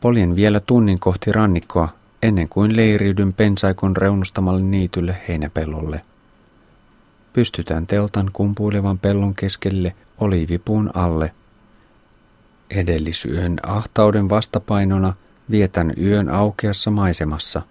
Poljen 0.00 0.36
vielä 0.36 0.60
tunnin 0.60 0.98
kohti 0.98 1.32
rannikkoa, 1.32 1.88
ennen 2.22 2.48
kuin 2.48 2.76
leiriydyn 2.76 3.32
pensaikon 3.32 3.96
reunustamalle 3.96 4.62
niitylle 4.62 5.16
heinäpellolle. 5.28 6.00
Pystytään 7.32 7.86
teltan 7.86 8.30
kumpuilevan 8.32 8.98
pellon 8.98 9.34
keskelle 9.34 9.94
oliivipuun 10.18 10.90
alle. 10.94 11.34
Edellisyön 12.70 13.56
ahtauden 13.62 14.28
vastapainona 14.28 15.14
vietän 15.50 15.92
yön 16.02 16.28
aukeassa 16.28 16.90
maisemassa. 16.90 17.62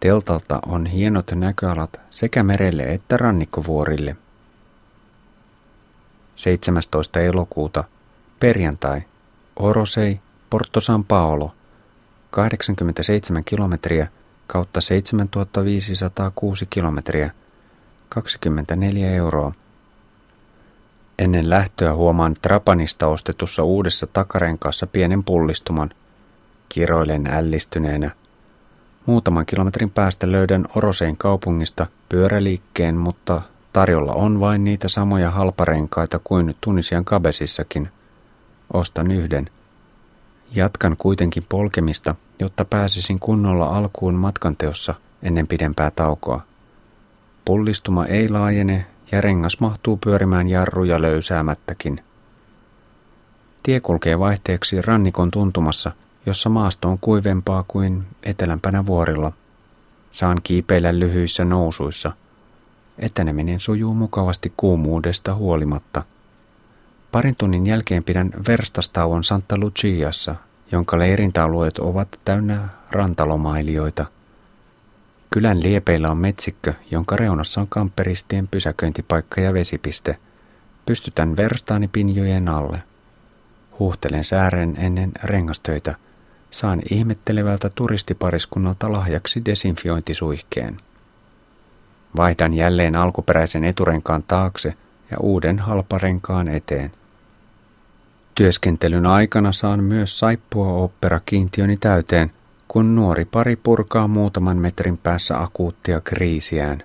Teltalta 0.00 0.60
on 0.66 0.86
hienot 0.86 1.30
näköalat 1.34 2.00
sekä 2.10 2.42
merelle 2.42 2.82
että 2.82 3.16
rannikkovuorille. 3.16 4.16
17. 6.36 7.20
elokuuta, 7.20 7.84
perjantai, 8.40 9.02
Orosei, 9.56 10.20
Porto 10.50 10.80
San 10.80 11.04
Paolo– 11.04 11.54
87 12.34 13.44
kilometriä 13.44 14.08
kautta 14.46 14.80
7506 14.80 16.66
kilometriä, 16.70 17.30
24 18.14 19.10
euroa. 19.10 19.52
Ennen 21.18 21.50
lähtöä 21.50 21.94
huomaan 21.94 22.36
Trapanista 22.42 23.06
ostetussa 23.06 23.62
uudessa 23.62 24.06
takarenkaassa 24.06 24.86
pienen 24.86 25.24
pullistuman. 25.24 25.90
Kiroilen 26.68 27.26
ällistyneenä. 27.26 28.10
Muutaman 29.06 29.46
kilometrin 29.46 29.90
päästä 29.90 30.32
löydän 30.32 30.66
Orosein 30.76 31.16
kaupungista 31.16 31.86
pyöräliikkeen, 32.08 32.96
mutta 32.96 33.42
tarjolla 33.72 34.12
on 34.12 34.40
vain 34.40 34.64
niitä 34.64 34.88
samoja 34.88 35.30
halparenkaita 35.30 36.20
kuin 36.24 36.56
Tunisian 36.60 37.04
Kabesissakin. 37.04 37.88
Ostan 38.72 39.10
yhden– 39.10 39.50
Jatkan 40.54 40.96
kuitenkin 40.98 41.46
polkemista, 41.48 42.14
jotta 42.38 42.64
pääsisin 42.64 43.18
kunnolla 43.18 43.76
alkuun 43.76 44.14
matkanteossa 44.14 44.94
ennen 45.22 45.46
pidempää 45.46 45.90
taukoa. 45.90 46.42
Pullistuma 47.44 48.06
ei 48.06 48.28
laajene 48.28 48.86
ja 49.12 49.20
rengas 49.20 49.60
mahtuu 49.60 49.96
pyörimään 49.96 50.48
jarruja 50.48 51.02
löysäämättäkin. 51.02 52.00
Tie 53.62 53.80
kulkee 53.80 54.18
vaihteeksi 54.18 54.82
rannikon 54.82 55.30
tuntumassa, 55.30 55.92
jossa 56.26 56.48
maasto 56.48 56.88
on 56.88 56.98
kuivempaa 56.98 57.64
kuin 57.68 58.04
etelämpänä 58.22 58.86
vuorilla. 58.86 59.32
Saan 60.10 60.40
kiipeillä 60.42 60.98
lyhyissä 60.98 61.44
nousuissa. 61.44 62.12
Eteneminen 62.98 63.60
sujuu 63.60 63.94
mukavasti 63.94 64.52
kuumuudesta 64.56 65.34
huolimatta. 65.34 66.02
Parin 67.12 67.36
tunnin 67.38 67.66
jälkeen 67.66 68.04
pidän 68.04 68.30
verstastauon 68.48 69.24
Santa 69.24 69.58
Luciassa, 69.58 70.34
jonka 70.72 70.98
leirintäalueet 70.98 71.78
ovat 71.78 72.08
täynnä 72.24 72.68
rantalomailijoita. 72.90 74.06
Kylän 75.34 75.62
liepeillä 75.62 76.10
on 76.10 76.16
metsikkö, 76.16 76.74
jonka 76.90 77.16
reunassa 77.16 77.60
on 77.60 77.66
kamperistien 77.68 78.48
pysäköintipaikka 78.48 79.40
ja 79.40 79.52
vesipiste. 79.52 80.16
Pystytän 80.86 81.36
verstaani 81.36 81.88
pinjojen 81.88 82.48
alle. 82.48 82.82
Huuhtelen 83.78 84.24
säären 84.24 84.74
ennen 84.78 85.12
rengastöitä. 85.24 85.94
Saan 86.50 86.82
ihmettelevältä 86.90 87.70
turistipariskunnalta 87.74 88.92
lahjaksi 88.92 89.44
desinfiointisuihkeen. 89.44 90.76
Vaihdan 92.16 92.54
jälleen 92.54 92.96
alkuperäisen 92.96 93.64
eturenkaan 93.64 94.22
taakse 94.22 94.74
ja 95.10 95.18
uuden 95.20 95.58
halparenkaan 95.58 96.48
eteen. 96.48 96.92
Työskentelyn 98.34 99.06
aikana 99.06 99.52
saan 99.52 99.84
myös 99.84 100.18
saippua 100.18 100.72
opera 100.72 101.20
kiintiöni 101.26 101.76
täyteen, 101.76 102.32
kun 102.74 102.94
nuori 102.94 103.24
pari 103.24 103.56
purkaa 103.56 104.08
muutaman 104.08 104.56
metrin 104.56 104.98
päässä 104.98 105.40
akuuttia 105.40 106.00
kriisiään. 106.00 106.82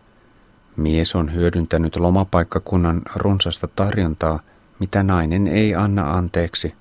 Mies 0.75 1.15
on 1.15 1.34
hyödyntänyt 1.34 1.96
lomapaikkakunnan 1.96 3.01
runsasta 3.15 3.67
tarjontaa, 3.75 4.39
mitä 4.79 5.03
nainen 5.03 5.48
ei 5.48 5.75
anna 5.75 6.13
anteeksi. 6.13 6.74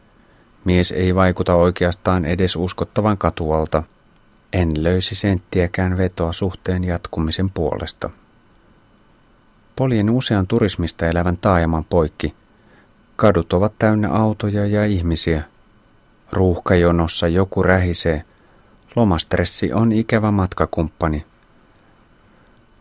Mies 0.65 0.93
ei 0.93 1.15
vaikuta 1.15 1.55
oikeastaan 1.55 2.25
edes 2.25 2.57
uskottavan 2.57 3.19
katualta. 3.19 3.83
En 4.53 4.83
löysi 4.83 5.15
senttiäkään 5.15 5.99
vetoa 5.99 6.33
suhteen 6.33 6.85
jatkumisen 6.85 7.51
puolesta. 7.51 8.11
Poljen 9.77 10.11
usean 10.11 10.47
turismista 10.47 11.07
elävän 11.07 11.37
taajaman 11.37 11.85
poikki. 11.85 12.35
Kadut 13.17 13.53
ovat 13.53 13.73
täynnä 13.79 14.11
autoja 14.11 14.67
ja 14.67 14.85
ihmisiä. 14.85 15.43
Ruuhkajonossa 16.33 17.29
joku 17.29 17.63
rähisee. 17.63 18.25
Lomastressi 18.97 19.73
on 19.73 19.93
ikävä 19.93 20.31
matkakumppani. 20.31 21.25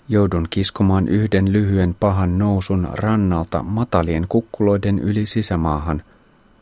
Joudun 0.09 0.47
kiskomaan 0.49 1.07
yhden 1.07 1.53
lyhyen 1.53 1.95
pahan 1.99 2.37
nousun 2.37 2.87
rannalta 2.93 3.63
matalien 3.63 4.25
kukkuloiden 4.29 4.99
yli 4.99 5.25
sisämaahan. 5.25 6.03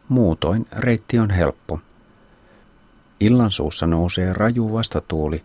Muutoin 0.10 0.68
reitti 0.72 1.20
on 1.20 1.30
helppo. 1.30 1.80
Illan 3.20 3.52
suussa 3.52 3.88
nousee 3.88 4.34
raju 4.34 4.74
vastatuuli. 4.74 5.44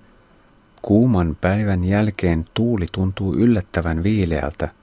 Kuuman 0.83 1.37
päivän 1.41 1.85
jälkeen 1.85 2.45
tuuli 2.55 2.87
tuntuu 2.93 3.35
yllättävän 3.35 4.03
viileältä– 4.03 4.69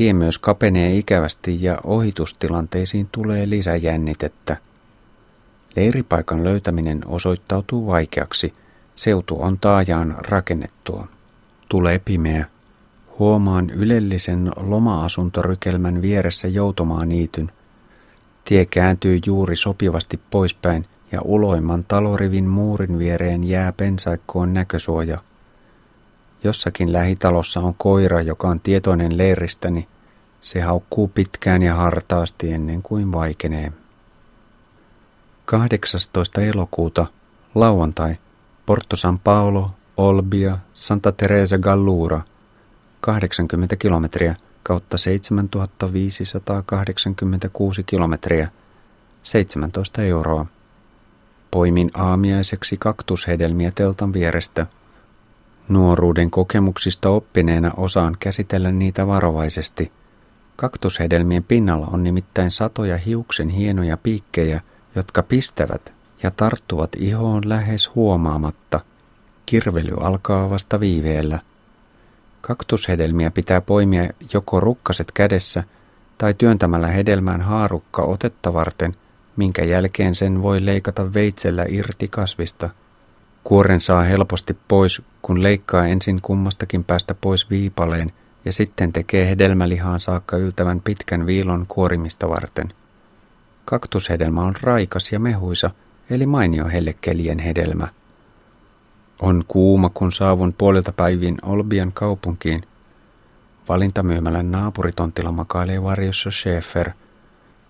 Tie 0.00 0.12
myös 0.12 0.38
kapenee 0.38 0.96
ikävästi 0.96 1.62
ja 1.62 1.78
ohitustilanteisiin 1.84 3.08
tulee 3.12 3.50
lisäjännitettä. 3.50 4.56
Leiripaikan 5.76 6.44
löytäminen 6.44 7.00
osoittautuu 7.06 7.86
vaikeaksi. 7.86 8.54
Seutu 8.96 9.42
on 9.42 9.58
taajaan 9.58 10.16
rakennettua. 10.28 11.06
Tulee 11.68 11.98
pimeä. 11.98 12.46
Huomaan 13.18 13.70
ylellisen 13.70 14.50
loma-asuntorykelmän 14.56 16.02
vieressä 16.02 16.48
joutomaaniityn. 16.48 17.52
Tie 18.44 18.64
kääntyy 18.64 19.20
juuri 19.26 19.56
sopivasti 19.56 20.20
poispäin 20.30 20.86
ja 21.12 21.20
uloimman 21.24 21.84
talorivin 21.88 22.48
muurin 22.48 22.98
viereen 22.98 23.48
jää 23.48 23.72
pensaikkoon 23.72 24.54
näkösuoja– 24.54 25.18
Jossakin 26.44 26.92
lähitalossa 26.92 27.60
on 27.60 27.74
koira, 27.78 28.20
joka 28.20 28.48
on 28.48 28.60
tietoinen 28.60 29.18
leiristäni. 29.18 29.88
Se 30.40 30.60
haukkuu 30.60 31.08
pitkään 31.08 31.62
ja 31.62 31.74
hartaasti 31.74 32.52
ennen 32.52 32.82
kuin 32.82 33.12
vaikenee. 33.12 33.72
18. 35.50 36.40
elokuuta, 36.40 37.06
lauantai, 37.54 38.16
Porto 38.66 38.96
San 38.96 39.18
Paolo, 39.18 39.70
Olbia, 39.96 40.58
Santa 40.74 41.12
Teresa 41.12 41.58
Gallura, 41.58 42.20
80 43.00 43.76
kilometriä 43.76 44.36
kautta 44.62 44.98
7586 44.98 47.84
kilometriä, 47.84 48.48
17 49.22 50.02
euroa. 50.02 50.46
Poimin 51.50 51.90
aamiaiseksi 51.94 52.76
kaktushedelmiä 52.76 53.72
teltan 53.74 54.12
vierestä– 54.12 54.66
Nuoruuden 55.68 56.30
kokemuksista 56.30 57.08
oppineena 57.08 57.70
osaan 57.76 58.16
käsitellä 58.20 58.72
niitä 58.72 59.06
varovaisesti. 59.06 59.92
Kaktushedelmien 60.56 61.44
pinnalla 61.44 61.86
on 61.86 62.04
nimittäin 62.04 62.50
satoja 62.50 62.96
hiuksen 62.96 63.48
hienoja 63.48 63.96
piikkejä, 63.96 64.60
jotka 64.94 65.22
pistävät 65.22 65.92
ja 66.22 66.30
tarttuvat 66.30 66.90
ihoon 66.96 67.48
lähes 67.48 67.94
huomaamatta. 67.94 68.80
Kirvely 69.46 69.94
alkaa 70.00 70.50
vasta 70.50 70.80
viiveellä. 70.80 71.38
Kaktushedelmiä 72.40 73.30
pitää 73.30 73.60
poimia 73.60 74.10
joko 74.34 74.60
rukkaset 74.60 75.12
kädessä 75.12 75.64
tai 76.18 76.34
työntämällä 76.34 76.88
hedelmään 76.88 77.40
haarukka 77.40 78.02
otetta 78.02 78.52
varten, 78.52 78.96
minkä 79.36 79.64
jälkeen 79.64 80.14
sen 80.14 80.42
voi 80.42 80.66
leikata 80.66 81.14
veitsellä 81.14 81.64
irti 81.68 82.08
kasvista– 82.08 82.70
Kuoren 83.44 83.80
saa 83.80 84.02
helposti 84.02 84.56
pois, 84.68 85.02
kun 85.22 85.42
leikkaa 85.42 85.86
ensin 85.86 86.20
kummastakin 86.22 86.84
päästä 86.84 87.14
pois 87.14 87.50
viipaleen 87.50 88.12
ja 88.44 88.52
sitten 88.52 88.92
tekee 88.92 89.28
hedelmälihaan 89.28 90.00
saakka 90.00 90.36
yltävän 90.36 90.80
pitkän 90.80 91.26
viilon 91.26 91.64
kuorimista 91.68 92.28
varten. 92.28 92.72
Kaktushedelmä 93.64 94.42
on 94.42 94.54
raikas 94.62 95.12
ja 95.12 95.20
mehuisa, 95.20 95.70
eli 96.10 96.26
mainio 96.26 96.66
hellekelien 96.66 97.38
hedelmä. 97.38 97.88
On 99.22 99.44
kuuma, 99.48 99.90
kun 99.94 100.12
saavun 100.12 100.54
puolilta 100.58 100.92
päivin 100.92 101.38
Olbian 101.42 101.92
kaupunkiin. 101.92 102.60
Valintamyymälän 103.68 104.50
naapuritontilla 104.50 105.32
makailee 105.32 105.82
varjossa 105.82 106.30
Schäfer. 106.30 106.90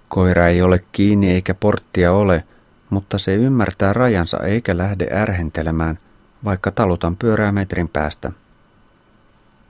Koira 0.08 0.46
ei 0.46 0.62
ole 0.62 0.84
kiinni 0.92 1.30
eikä 1.30 1.54
porttia 1.54 2.12
ole– 2.12 2.44
mutta 2.90 3.18
se 3.18 3.34
ymmärtää 3.34 3.92
rajansa 3.92 4.38
eikä 4.38 4.76
lähde 4.76 5.08
ärhentelemään, 5.12 5.98
vaikka 6.44 6.70
talutan 6.70 7.16
pyörää 7.16 7.52
metrin 7.52 7.88
päästä. 7.88 8.32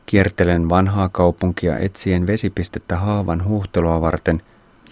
Kiertelen 0.07 0.69
vanhaa 0.69 1.09
kaupunkia 1.09 1.79
etsien 1.79 2.27
vesipistettä 2.27 2.97
haavan 2.97 3.45
huhtelua 3.45 4.01
varten 4.01 4.43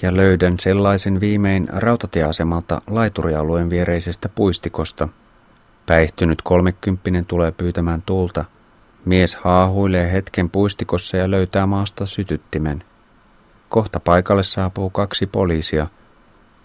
ja 0.03 0.17
löydän 0.17 0.59
sellaisen 0.59 1.21
viimein 1.21 1.69
rautatieasemalta 1.73 2.83
laiturialueen 2.87 3.71
viereisestä 3.71 4.29
puistikosta. 4.29 5.09
Päihtynyt 5.87 6.43
kolmekymppinen 6.43 7.27
tulee 7.27 7.53
pyytämään 7.53 8.03
tulta. 8.07 8.45
Mies 9.05 9.37
haahuilee 9.37 10.13
hetken 10.13 10.51
puistikossa 10.51 11.17
ja 11.17 11.31
löytää 11.31 11.67
maasta 11.67 12.07
sytyttimen. 12.07 12.85
Kohta 13.69 14.01
paikalle 14.01 14.43
saapuu 14.43 14.91
kaksi 14.91 15.27
poliisia– 15.27 15.87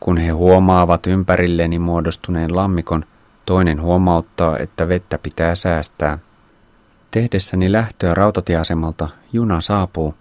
kun 0.03 0.17
he 0.17 0.29
huomaavat 0.29 1.07
ympärilleni 1.07 1.79
muodostuneen 1.79 2.55
lammikon, 2.55 3.05
toinen 3.45 3.81
huomauttaa, 3.81 4.57
että 4.57 4.87
vettä 4.87 5.17
pitää 5.17 5.55
säästää. 5.55 6.17
Tehdessäni 7.11 7.71
lähtöä 7.71 8.13
rautatieasemalta 8.13 9.09
juna 9.33 9.61
saapuu. 9.61 10.15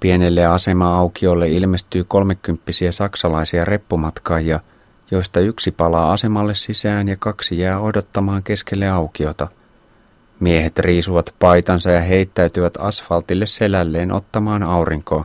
Pienelle 0.00 0.46
asema-aukiolle 0.46 1.48
ilmestyy 1.48 2.04
kolmekymppisiä 2.04 2.92
saksalaisia 2.92 3.64
reppumatkaajia, 3.64 4.60
joista 5.10 5.40
yksi 5.40 5.70
palaa 5.70 6.12
asemalle 6.12 6.54
sisään 6.54 7.08
ja 7.08 7.16
kaksi 7.18 7.58
jää 7.58 7.80
odottamaan 7.80 8.42
keskelle 8.42 8.88
aukiota. 8.88 9.48
Miehet 10.40 10.78
riisuvat 10.78 11.34
paitansa 11.38 11.90
ja 11.90 12.00
heittäytyvät 12.00 12.74
asfaltille 12.78 13.46
selälleen 13.46 14.12
ottamaan 14.12 14.62
aurinkoa. 14.62 15.24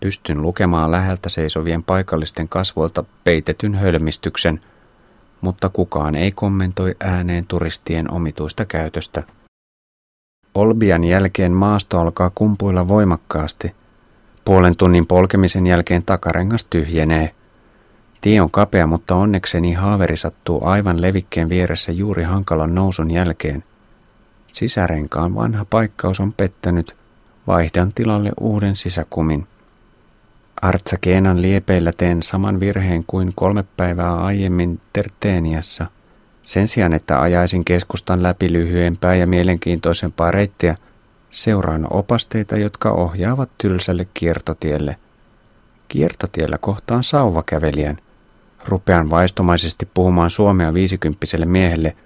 Pystyn 0.00 0.42
lukemaan 0.42 0.90
läheltä 0.90 1.28
seisovien 1.28 1.82
paikallisten 1.82 2.48
kasvoilta 2.48 3.04
peitetyn 3.24 3.74
hölmistyksen, 3.74 4.60
mutta 5.40 5.68
kukaan 5.68 6.14
ei 6.14 6.32
kommentoi 6.32 6.94
ääneen 7.00 7.46
turistien 7.46 8.10
omituista 8.10 8.64
käytöstä. 8.64 9.22
Olbian 10.54 11.04
jälkeen 11.04 11.52
maasto 11.52 12.00
alkaa 12.00 12.30
kumpuilla 12.34 12.88
voimakkaasti. 12.88 13.74
Puolen 14.44 14.76
tunnin 14.76 15.06
polkemisen 15.06 15.66
jälkeen 15.66 16.02
takarengas 16.02 16.64
tyhjenee. 16.64 17.34
Tie 18.20 18.40
on 18.40 18.50
kapea, 18.50 18.86
mutta 18.86 19.14
onnekseni 19.14 19.72
haaveri 19.72 20.16
sattuu 20.16 20.64
aivan 20.64 21.02
levikkeen 21.02 21.48
vieressä 21.48 21.92
juuri 21.92 22.22
hankalan 22.22 22.74
nousun 22.74 23.10
jälkeen. 23.10 23.64
Sisärenkaan 24.52 25.34
vanha 25.34 25.66
paikkaus 25.70 26.20
on 26.20 26.32
pettänyt– 26.32 26.96
vaihdan 27.46 27.92
tilalle 27.92 28.32
uuden 28.40 28.76
sisäkumin. 28.76 29.46
Artsakeenan 30.62 31.42
liepeillä 31.42 31.92
teen 31.96 32.22
saman 32.22 32.60
virheen 32.60 33.04
kuin 33.06 33.32
kolme 33.34 33.64
päivää 33.76 34.16
aiemmin 34.16 34.80
Terteeniassa. 34.92 35.86
Sen 36.42 36.68
sijaan, 36.68 36.92
että 36.92 37.20
ajaisin 37.20 37.64
keskustan 37.64 38.22
läpi 38.22 38.52
lyhyempää 38.52 39.14
ja 39.14 39.26
mielenkiintoisempaa 39.26 40.30
reittiä, 40.30 40.76
seuraan 41.30 41.86
opasteita, 41.90 42.56
jotka 42.56 42.90
ohjaavat 42.90 43.50
tylsälle 43.58 44.06
kiertotielle. 44.14 44.96
Kiertotiellä 45.88 46.58
kohtaan 46.58 47.04
sauvakävelijän. 47.04 47.98
Rupean 48.64 49.10
vaistomaisesti 49.10 49.88
puhumaan 49.94 50.30
suomea 50.30 50.74
viisikymppiselle 50.74 51.46
miehelle. 51.46 51.96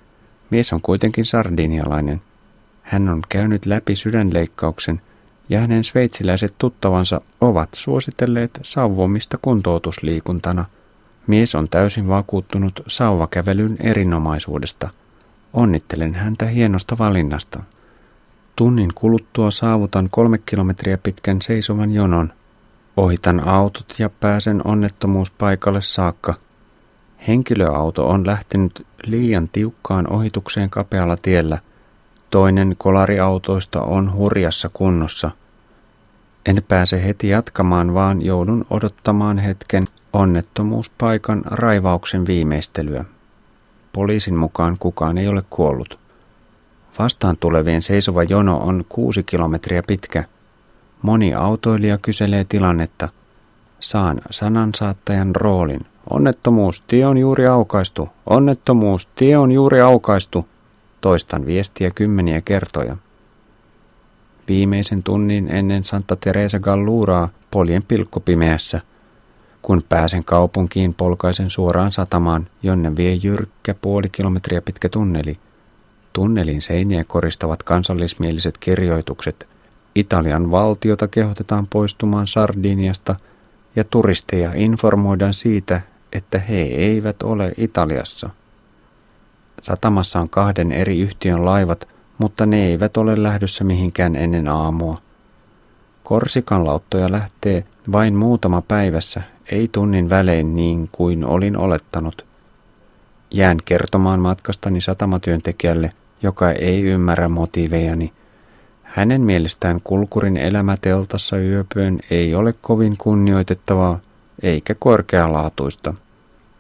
Mies 0.51 0.73
on 0.73 0.81
kuitenkin 0.81 1.25
sardinialainen. 1.25 2.23
Hän 2.83 3.09
on 3.09 3.23
käynyt 3.29 3.67
läpi 3.67 3.97
sydänleikkauksen 3.97 5.01
ja 5.49 5.61
hänen 5.61 5.85
sveitsiläiset 5.85 6.55
tuttavansa 6.59 7.21
ovat 7.41 7.69
suositelleet 7.73 8.51
sauvomista 8.63 9.39
kuntoutusliikuntana. 9.43 10.65
Mies 11.27 11.55
on 11.55 11.69
täysin 11.69 12.09
vakuuttunut 12.09 12.81
sauvakävelyn 12.87 13.77
erinomaisuudesta. 13.81 14.89
Onnittelen 15.53 16.15
häntä 16.15 16.47
hienosta 16.47 16.99
valinnasta. 16.99 17.63
Tunnin 18.57 18.93
kuluttua 18.95 19.51
saavutan 19.51 20.09
kolme 20.11 20.39
kilometriä 20.39 20.99
pitkän 20.99 21.43
seisovan 21.43 21.91
jonon. 21.91 22.33
Ohitan 22.97 23.49
autot 23.49 23.95
ja 23.99 24.11
pääsen 24.11 24.61
onnettomuuspaikalle 24.65 25.81
saakka. 25.81 26.35
Henkilöauto 27.29 28.09
on 28.09 28.27
lähtenyt 28.27 28.87
liian 29.07 29.49
tiukkaan 29.49 30.13
ohitukseen 30.13 30.71
kapealla 30.71 31.17
tiellä. 31.17 31.59
Toinen 32.31 32.75
kolariautoista 32.79 33.83
on 33.83 34.13
hurjassa 34.13 34.71
kunnossa. 34.73 35.31
En 36.47 36.63
pääse 36.69 37.05
heti 37.05 37.29
jatkamaan, 37.29 37.95
vaan 37.95 38.23
joudun 38.23 38.67
odottamaan 38.71 39.39
hetken 39.39 39.85
onnettomuuspaikan 40.13 41.43
raivauksen 41.47 42.27
viimeistelyä. 42.27 43.05
Poliisin 43.93 44.37
mukaan 44.37 44.77
kukaan 44.79 45.19
ei 45.19 45.29
ole 45.29 45.43
kuollut. 45.51 45.99
Vastaan 46.99 47.37
tulevien 47.37 47.83
seisova 47.83 48.23
jono 48.23 48.59
on 48.59 48.85
kuusi 48.89 49.23
kilometriä 49.23 49.83
pitkä. 49.83 50.25
Moni 51.03 51.35
autoilija 51.35 51.99
kyselee 51.99 52.45
tilannetta. 52.45 53.09
Saan 53.81 54.21
sanansaattajan 54.31 55.37
roolin. 55.37 55.87
Onnettomuus, 56.11 56.81
tie 56.87 57.07
on 57.07 57.19
juuri 57.19 57.47
aukaistu. 57.47 58.09
Onnettomuus, 58.31 59.07
tie 59.07 59.39
on 59.39 59.53
juuri 59.53 59.81
aukaistu. 59.81 60.49
Toistan 61.01 61.47
viestiä 61.47 61.91
kymmeniä 61.91 62.41
kertoja. 62.41 62.97
Viimeisen 64.49 65.03
tunnin 65.03 65.49
ennen 65.49 65.85
Santa 65.85 66.17
Teresa 66.17 66.59
Galluraa 66.59 67.29
poljen 67.51 67.83
pilkkopimeässä. 67.83 68.81
Kun 69.63 69.83
pääsen 69.89 70.25
kaupunkiin, 70.25 70.95
polkaisen 70.95 71.51
suoraan 71.51 71.93
satamaan, 71.93 72.47
jonne 72.63 72.97
vie 72.97 73.15
jyrkkä 73.15 73.75
puoli 73.75 74.09
kilometriä 74.09 74.61
pitkä 74.61 74.89
tunneli. 74.89 75.39
Tunnelin 76.13 76.63
seiniä 76.63 77.05
koristavat 77.05 77.63
kansallismieliset 77.63 78.59
kirjoitukset. 78.59 79.49
Italian 79.95 80.51
valtiota 80.51 81.09
kehotetaan 81.09 81.67
poistumaan 81.67 82.27
Sardiniasta 82.27 83.15
ja 83.77 83.85
turisteja 83.85 84.53
informoidaan 84.55 85.35
siitä, 85.35 85.81
että 86.13 86.39
he 86.39 86.61
eivät 86.63 87.23
ole 87.23 87.53
Italiassa. 87.57 88.31
Satamassa 89.63 90.21
on 90.21 90.29
kahden 90.29 90.73
eri 90.73 90.99
yhtiön 90.99 91.45
laivat, 91.45 91.89
mutta 92.19 92.47
ne 92.47 92.67
eivät 92.67 92.97
ole 92.97 93.23
lähdössä 93.23 93.65
mihinkään 93.65 94.17
ennen 94.17 94.49
aamua. 94.49 94.95
Korsikan 96.05 96.65
lauttoja 96.65 97.13
lähtee 97.13 97.65
vain 97.93 98.15
muutama 98.15 98.63
päivässä, 98.63 99.23
ei 99.51 99.69
tunnin 99.73 100.11
välein 100.11 100.57
niin 100.57 100.89
kuin 100.93 101.25
olin 101.25 101.57
olettanut. 101.57 102.25
Jään 103.31 103.59
kertomaan 103.65 104.21
matkastani 104.21 104.81
satamatyöntekijälle, 104.81 105.93
joka 106.23 106.51
ei 106.51 106.83
ymmärrä 106.83 107.29
motiivejani. 107.29 108.13
Hänen 108.83 109.21
mielestään 109.21 109.81
kulkurin 109.85 110.37
elämä 110.37 110.77
teltassa 110.81 111.39
yöpyön 111.39 112.01
ei 112.11 112.35
ole 112.35 112.55
kovin 112.61 112.97
kunnioitettavaa 112.97 114.01
eikä 114.43 114.75
korkealaatuista. 114.79 115.95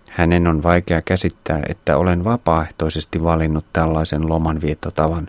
Hänen 0.08 0.46
on 0.46 0.62
vaikea 0.62 1.02
käsittää, 1.02 1.62
että 1.68 1.96
olen 1.96 2.24
vapaaehtoisesti 2.24 3.22
valinnut 3.22 3.64
tällaisen 3.72 4.28
lomanviettotavan. 4.28 5.28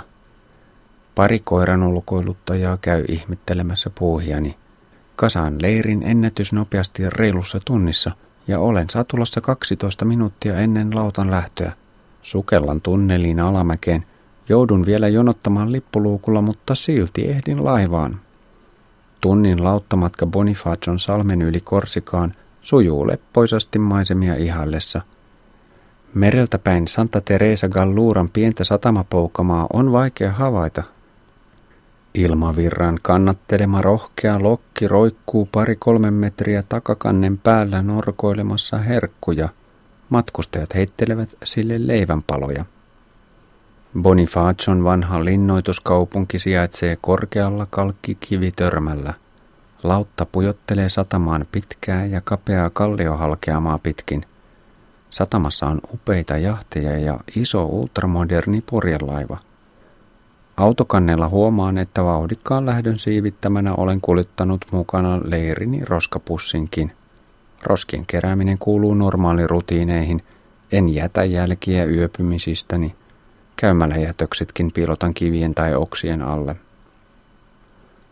Pari 1.15 1.39
koiran 1.39 1.84
ulkoiluttajaa 1.84 2.78
käy 2.82 3.06
ihmettelemässä 3.08 3.89
puuhiani. 4.00 4.56
Kasaan 5.15 5.62
leirin 5.62 6.04
ennätys 6.04 6.54
nopeasti 6.54 7.10
reilussa 7.10 7.60
tunnissa 7.65 8.12
ja 8.47 8.60
olen 8.60 8.89
satulassa 8.89 9.41
12 9.41 10.06
minuuttia 10.06 10.58
ennen 10.58 10.95
lautan 10.95 11.32
lähtöä. 11.32 11.71
Sukellan 12.21 12.82
tunneliin 12.82 13.39
alamäkeen. 13.39 14.06
Joudun 14.50 14.86
vielä 14.86 15.08
jonottamaan 15.08 15.71
lippuluukulla, 15.71 16.41
mutta 16.41 16.76
silti 16.76 17.30
ehdin 17.30 17.63
laivaan. 17.63 18.19
Tunnin 19.21 19.63
lauttamatka 19.63 20.26
Bonifacion 20.26 21.00
salmen 21.00 21.41
yli 21.41 21.60
Korsikaan 21.60 22.34
sujuu 22.62 23.08
leppoisasti 23.08 23.80
maisemia 23.80 24.36
ihallessa. 24.36 25.02
Mereltä 26.17 26.58
päin 26.58 26.88
Santa 26.88 27.21
Teresa 27.21 27.69
Galluran 27.69 28.30
pientä 28.30 28.63
satamapoukamaa 28.63 29.67
on 29.73 29.91
vaikea 29.91 30.32
havaita. 30.32 30.84
Ilmavirran 32.13 32.99
kannattelema 33.01 33.82
rohkea 33.82 34.43
lokki 34.43 34.88
roikkuu 34.88 35.49
pari 35.51 35.75
kolme 35.80 36.12
metriä 36.12 36.63
takakannen 36.69 37.38
päällä 37.38 37.82
norkoilemassa 37.82 38.77
herkkuja. 38.77 39.49
Matkustajat 40.10 40.75
heittelevät 40.75 41.30
sille 41.43 41.88
leivänpaloja. 41.88 42.65
Bonifacion 44.01 44.84
vanha 44.84 45.25
linnoituskaupunki 45.25 46.39
sijaitsee 46.39 46.97
korkealla 47.01 47.67
kalkkikivitörmällä. 47.69 49.13
Lautta 49.84 50.25
pujottelee 50.25 50.89
satamaan 50.89 51.45
pitkää 51.51 52.06
ja 52.06 52.21
kapeaa 52.21 52.69
kalliohalkeamaa 52.69 53.77
pitkin. 53.77 54.25
Satamassa 55.10 55.67
on 55.67 55.80
upeita 55.93 56.38
jahteja 56.38 57.00
ja 57.00 57.20
iso 57.36 57.65
ultramoderni 57.65 58.63
purjelaiva. 58.70 59.38
Autokannella 60.58 61.30
huomaan, 61.30 61.78
että 61.78 62.04
vauhdikkaan 62.04 62.65
lähdön 62.65 63.00
siivittämänä 63.00 63.74
olen 63.74 64.02
kuljettanut 64.02 64.65
mukana 64.72 65.22
leirini 65.24 65.86
roskapussinkin. 65.86 66.91
Roskien 67.63 68.06
kerääminen 68.06 68.58
kuuluu 68.58 68.93
normaalirutiineihin. 68.93 70.24
En 70.72 70.89
jätä 70.89 71.24
jälkiä 71.24 71.86
yöpymisistäni– 71.86 72.96
Käymäläjätöksetkin 73.58 74.72
piilotan 74.72 75.13
kivien 75.13 75.56
tai 75.56 75.76
oksien 75.76 76.22
alle. 76.22 76.56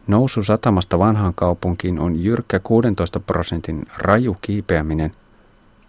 Nousu 0.07 0.43
satamasta 0.43 0.99
vanhaan 0.99 1.33
kaupunkiin 1.33 1.99
on 1.99 2.23
jyrkkä 2.23 2.59
16 2.59 3.19
prosentin 3.19 3.87
raju 3.97 4.37
kiipeäminen. 4.41 5.13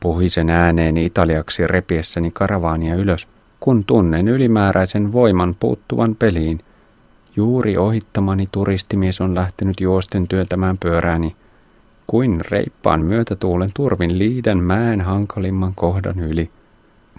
Puhisen 0.00 0.50
ääneen 0.50 0.96
italiaksi 0.96 1.66
repiessäni 1.66 2.30
karavaania 2.30 2.94
ylös, 2.94 3.28
kun 3.60 3.84
tunnen 3.84 4.28
ylimääräisen 4.28 5.12
voiman 5.12 5.56
puuttuvan 5.60 6.14
peliin. 6.14 6.60
Juuri 7.36 7.76
ohittamani 7.76 8.48
turistimies 8.52 9.20
on 9.20 9.34
lähtenyt 9.34 9.80
juosten 9.80 10.28
työntämään 10.28 10.78
pyörääni, 10.78 11.36
kuin 12.06 12.40
reippaan 12.50 13.04
myötätuulen 13.04 13.70
turvin 13.74 14.18
liiden 14.18 14.62
mäen 14.62 15.00
hankalimman 15.00 15.74
kohdan 15.74 16.20
yli. 16.20 16.50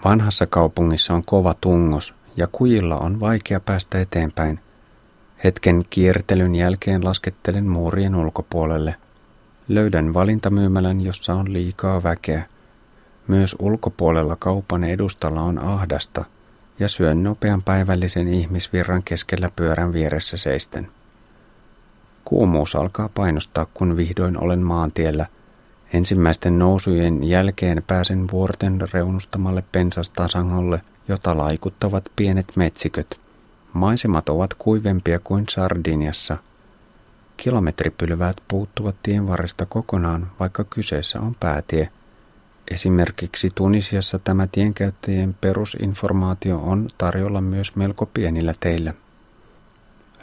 Vanhassa 0.04 0.46
kaupungissa 0.46 1.14
on 1.14 1.24
kova 1.24 1.54
tungos 1.60 2.14
ja 2.36 2.46
kujilla 2.52 2.98
on 2.98 3.20
vaikea 3.20 3.60
päästä 3.60 4.00
eteenpäin. 4.00 4.60
Hetken 5.44 5.84
kiertelyn 5.90 6.54
jälkeen 6.54 7.04
laskettelen 7.04 7.66
muurien 7.66 8.14
ulkopuolelle. 8.14 8.94
Löydän 9.68 10.14
valintamyymälän, 10.14 11.00
jossa 11.00 11.34
on 11.34 11.52
liikaa 11.52 12.02
väkeä. 12.02 12.46
Myös 13.28 13.56
ulkopuolella 13.58 14.36
kaupan 14.36 14.84
edustalla 14.84 15.42
on 15.42 15.58
ahdasta 15.58 16.24
ja 16.78 16.88
syön 16.88 17.22
nopean 17.22 17.62
päivällisen 17.62 18.28
ihmisvirran 18.28 19.02
keskellä 19.02 19.50
pyörän 19.56 19.92
vieressä 19.92 20.36
seisten. 20.36 20.88
Kuumuus 22.24 22.76
alkaa 22.76 23.08
painostaa, 23.14 23.66
kun 23.74 23.96
vihdoin 23.96 24.42
olen 24.42 24.58
maantiellä. 24.58 25.26
Ensimmäisten 25.92 26.58
nousujen 26.58 27.24
jälkeen 27.24 27.82
pääsen 27.86 28.24
vuorten 28.32 28.88
reunustamalle 28.92 29.64
pensastasangolle, 29.72 30.82
jota 31.08 31.36
laikuttavat 31.36 32.04
pienet 32.16 32.52
metsiköt. 32.56 33.20
Maisemat 33.72 34.28
ovat 34.28 34.54
kuivempia 34.54 35.18
kuin 35.18 35.44
Sardiniassa. 35.48 36.36
Kilometripylväät 37.36 38.36
puuttuvat 38.48 38.96
tien 39.02 39.28
varresta 39.28 39.66
kokonaan, 39.66 40.30
vaikka 40.40 40.64
kyseessä 40.64 41.20
on 41.20 41.36
päätie– 41.40 41.88
Esimerkiksi 42.70 43.50
Tunisiassa 43.54 44.18
tämä 44.18 44.46
tienkäyttäjien 44.52 45.36
perusinformaatio 45.40 46.58
on 46.58 46.88
tarjolla 46.98 47.40
myös 47.40 47.76
melko 47.76 48.06
pienillä 48.06 48.54
teillä. 48.60 48.94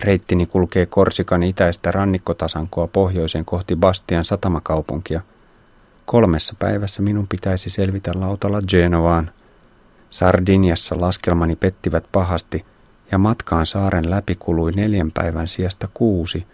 Reittini 0.01 0.45
kulkee 0.45 0.85
Korsikan 0.85 1.43
itäistä 1.43 1.91
rannikkotasankoa 1.91 2.87
pohjoiseen 2.87 3.45
kohti 3.45 3.75
Bastian 3.75 4.25
satamakaupunkia. 4.25 5.21
Kolmessa 6.05 6.53
päivässä 6.59 7.01
minun 7.01 7.27
pitäisi 7.27 7.69
selvitä 7.69 8.11
lautalla 8.15 8.61
Genovaan. 8.67 9.31
Sardiniassa 10.09 11.01
laskelmani 11.01 11.55
pettivät 11.55 12.05
pahasti 12.11 12.65
ja 13.11 13.17
matkaan 13.17 13.65
saaren 13.65 14.09
läpi 14.09 14.35
kului 14.35 14.71
neljän 14.71 15.11
päivän 15.11 15.47
sijasta 15.47 15.87
kuusi, 15.93 16.47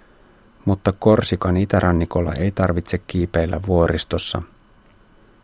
mutta 0.66 0.94
Korsikan 1.00 1.58
itärannikolla 1.58 2.34
ei 2.34 2.52
tarvitse 2.52 2.98
kiipeillä 2.98 3.60
vuoristossa– 3.68 4.42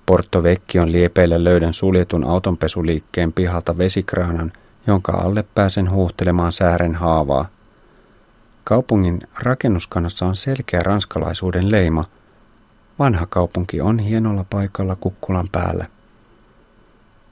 Porto 0.08 0.44
Vecchion 0.44 0.92
liepeillä 0.92 1.44
löydän 1.44 1.74
suljetun 1.74 2.24
autonpesuliikkeen 2.24 3.34
pihalta 3.34 3.78
vesikraanan, 3.78 4.54
jonka 4.88 5.12
alle 5.12 5.44
pääsen 5.56 5.92
huuhtelemaan 5.92 6.52
säären 6.52 6.96
haavaa. 6.96 7.50
Kaupungin 8.64 9.20
rakennuskannassa 9.40 10.26
on 10.26 10.36
selkeä 10.36 10.80
ranskalaisuuden 10.80 11.72
leima. 11.72 12.04
Vanha 13.00 13.26
kaupunki 13.26 13.82
on 13.82 14.00
hienolla 14.00 14.46
paikalla 14.50 14.96
kukkulan 14.96 15.50
päällä. 15.52 15.86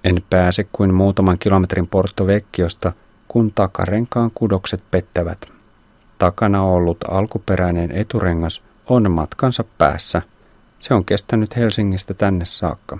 En 0.03 0.23
pääse 0.29 0.67
kuin 0.71 0.93
muutaman 0.93 1.39
kilometrin 1.39 1.88
Porto 1.88 2.27
Vecchiosta, 2.27 2.91
kun 3.27 3.51
takarenkaan 3.51 4.31
kudokset 4.33 4.83
pettävät. 4.91 5.47
Takana 6.17 6.63
ollut 6.63 6.97
alkuperäinen 7.09 7.91
eturengas 7.91 8.61
on 8.89 9.11
matkansa 9.11 9.63
päässä– 9.77 10.21
se 10.86 10.93
on 10.93 11.06
kestänyt 11.06 11.56
Helsingistä 11.56 12.13
tänne 12.13 12.45
saakka. 12.45 12.98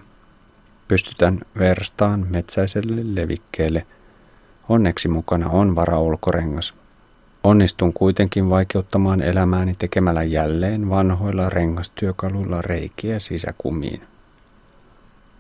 Pystytään 0.88 1.40
verstaan 1.60 2.28
metsäiselle 2.30 3.02
levikkeelle. 3.22 3.86
Onneksi 4.70 5.08
mukana 5.08 5.50
on 5.50 5.76
varaulkorengas. 5.76 6.74
Onnistun 7.44 7.94
kuitenkin 7.94 8.50
vaikeuttamaan 8.50 9.22
elämääni 9.22 9.76
tekemällä 9.78 10.24
jälleen 10.24 10.90
vanhoilla 10.90 11.50
rengastyökaluilla 11.50 12.62
reikiä 12.62 13.20
sisäkumiin. 13.20 14.02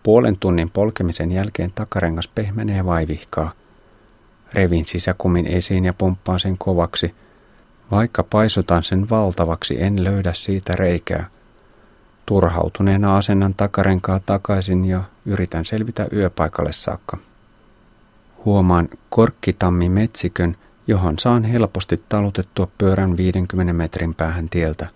Puolen 0.04 0.38
tunnin 0.38 0.70
polkemisen 0.70 1.32
jälkeen 1.32 1.72
takarengas 1.76 2.28
pehmenee 2.28 2.86
vaivihkaa. 2.86 3.52
Revin 4.54 4.88
sisäkumin 4.88 5.48
esiin 5.48 5.86
ja 5.86 5.94
pumppaan 5.94 6.40
sen 6.40 6.58
kovaksi. 6.58 7.16
Vaikka 7.92 8.24
paisutan 8.24 8.84
sen 8.84 9.10
valtavaksi, 9.10 9.84
en 9.84 10.04
löydä 10.04 10.34
siitä 10.34 10.76
reikää. 10.76 11.35
Turhautuneena 12.26 13.18
asennan 13.18 13.54
takarenkaa 13.54 14.20
takaisin 14.20 14.86
ja 14.86 15.04
yritän 15.26 15.66
selvitä 15.66 16.08
yöpaikalle 16.14 16.74
saakka. 16.74 17.18
Huomaan 18.46 18.90
korkkitammi 19.10 19.90
metsikön, 19.90 20.58
johon 20.88 21.20
saan 21.20 21.44
helposti 21.44 22.04
talutettua 22.10 22.68
pyörän 22.78 23.18
50 23.18 23.74
metrin 23.74 24.16
päähän 24.16 24.50
tieltä. 24.50 24.88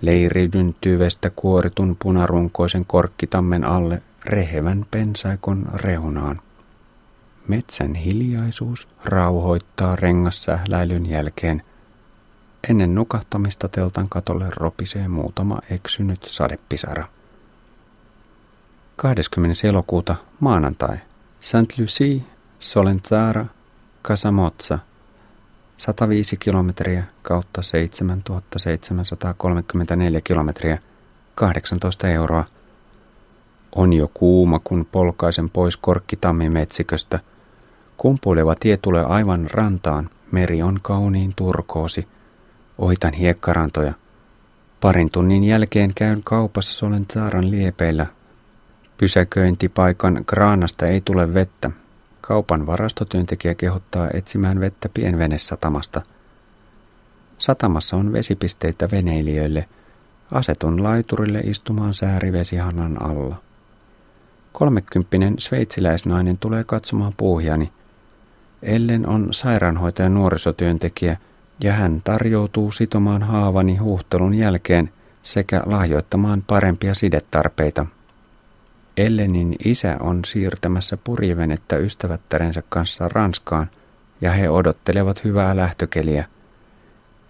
Leiridyn 0.00 0.74
tyvestä 0.80 1.30
kuoritun 1.36 1.96
punarunkoisen 2.02 2.84
korkkitammen 2.84 3.64
alle 3.64 4.02
rehevän 4.24 4.86
pensaikon 4.90 5.66
reunaan. 5.74 6.40
Metsän 7.48 7.94
hiljaisuus 7.94 8.88
rauhoittaa 9.04 9.96
rengassähläilyn 9.96 11.06
jälkeen– 11.06 11.62
Ennen 12.68 12.94
nukahtamista 12.94 13.68
teltan 13.68 14.08
katolle 14.08 14.46
ropisee 14.50 15.08
muutama 15.08 15.58
eksynyt 15.70 16.24
sadepisara. 16.24 17.04
20. 18.96 19.68
elokuuta 19.68 20.16
maanantai. 20.40 20.96
Saint 21.40 21.78
Lucie, 21.78 22.22
Solenzara, 22.58 23.46
Casamozza. 24.04 24.78
105 25.76 26.36
kilometriä 26.36 27.04
kautta 27.22 27.62
7734 27.62 30.20
kilometriä, 30.20 30.78
18 31.34 32.08
euroa. 32.08 32.44
On 33.74 33.92
jo 33.92 34.10
kuuma, 34.14 34.60
kun 34.64 34.86
polkaisen 34.92 35.50
pois 35.50 35.76
korkkitammmetsiköstä. 35.76 37.20
Kumpuileva 37.96 38.54
tie 38.54 38.76
tulee 38.76 39.04
aivan 39.04 39.50
rantaan. 39.50 40.10
Meri 40.30 40.62
on 40.62 40.78
kauniin 40.82 41.32
turkoosi– 41.36 42.08
Ohitan 42.80 43.12
hiekkarantoja. 43.12 43.92
Parin 44.80 45.10
tunnin 45.10 45.44
jälkeen 45.44 45.92
käyn 45.94 46.20
kaupassa 46.24 46.74
Solen 46.74 47.04
Saaran 47.12 47.50
liepeillä. 47.50 48.06
Pysäköintipaikan 48.96 50.24
kraanasta 50.26 50.86
ei 50.86 51.00
tule 51.00 51.34
vettä. 51.34 51.70
Kaupan 52.20 52.66
varastotyöntekijä 52.66 53.54
kehottaa 53.54 54.08
etsimään 54.14 54.60
vettä 54.60 54.88
pienvenesatamasta. 54.88 56.02
Satamassa 57.38 57.96
on 57.96 58.12
vesipisteitä 58.12 58.88
veneilijöille. 58.90 59.68
Asetun 60.32 60.82
laiturille 60.82 61.40
istumaan 61.44 61.94
säärivesihanan 61.94 63.02
alla. 63.02 63.36
Kolmekymppinen 64.52 65.34
sveitsiläisnainen 65.38 66.38
tulee 66.38 66.64
katsomaan 66.64 67.14
puuhiani. 67.16 67.72
Ellen 68.62 69.08
on 69.08 69.28
sairaanhoitajan 69.30 70.14
nuorisotyöntekijä– 70.14 71.16
ja 71.62 71.72
hän 71.72 72.00
tarjoutuu 72.04 72.72
sitomaan 72.72 73.22
haavani 73.22 73.76
huuhtelun 73.76 74.34
jälkeen 74.34 74.90
sekä 75.22 75.62
lahjoittamaan 75.66 76.44
parempia 76.46 76.94
sidetarpeita. 76.94 77.86
Ellenin 78.96 79.56
isä 79.64 79.96
on 80.00 80.24
siirtämässä 80.24 80.98
purjevenettä 81.04 81.76
ystävättärensä 81.76 82.62
kanssa 82.68 83.08
Ranskaan 83.08 83.70
ja 84.20 84.32
he 84.32 84.50
odottelevat 84.50 85.24
hyvää 85.24 85.56
lähtökeliä. 85.56 86.24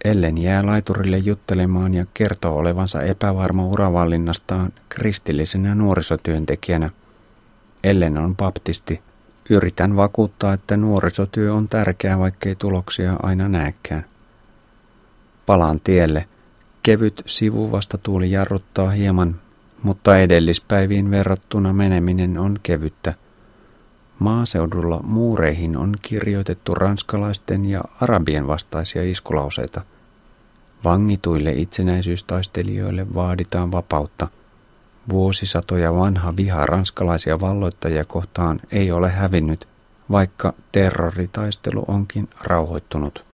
Ellen 0.04 0.38
jää 0.38 0.66
laiturille 0.66 1.18
juttelemaan 1.18 1.94
ja 1.94 2.06
kertoo 2.14 2.56
olevansa 2.56 3.02
epävarma 3.02 3.66
uravallinnastaan 3.66 4.72
kristillisenä 4.88 5.74
nuorisotyöntekijänä. 5.74 6.90
Ellen 7.84 8.18
on 8.18 8.36
baptisti. 8.36 9.00
Yritän 9.50 9.96
vakuuttaa, 9.96 10.52
että 10.52 10.76
nuorisotyö 10.76 11.54
on 11.54 11.68
tärkeää, 11.68 12.18
vaikkei 12.18 12.54
tuloksia 12.54 13.16
aina 13.22 13.48
näekään. 13.48 14.09
Palaan 15.50 15.80
tielle. 15.84 16.26
Kevyt 16.82 17.22
sivuvastatuuli 17.26 18.30
jarruttaa 18.30 18.90
hieman, 18.90 19.36
mutta 19.82 20.18
edellispäiviin 20.18 21.10
verrattuna 21.10 21.72
meneminen 21.72 22.38
on 22.38 22.58
kevyttä. 22.62 23.14
Maaseudulla 24.18 25.00
muureihin 25.02 25.76
on 25.76 25.94
kirjoitettu 26.02 26.74
ranskalaisten 26.74 27.64
ja 27.64 27.80
arabien 28.00 28.46
vastaisia 28.46 29.02
iskulauseita. 29.02 29.80
Vangituille 30.84 31.52
itsenäisyystaistelijoille 31.52 33.14
vaaditaan 33.14 33.72
vapautta. 33.72 34.28
Vuosisatoja 35.08 35.94
vanha 35.94 36.36
viha 36.36 36.66
ranskalaisia 36.66 37.40
valloittajia 37.40 38.04
kohtaan 38.04 38.60
ei 38.70 38.92
ole 38.92 39.10
hävinnyt, 39.10 39.68
vaikka 40.10 40.54
terroritaistelu 40.72 41.84
onkin 41.88 42.28
rauhoittunut. 42.44 43.29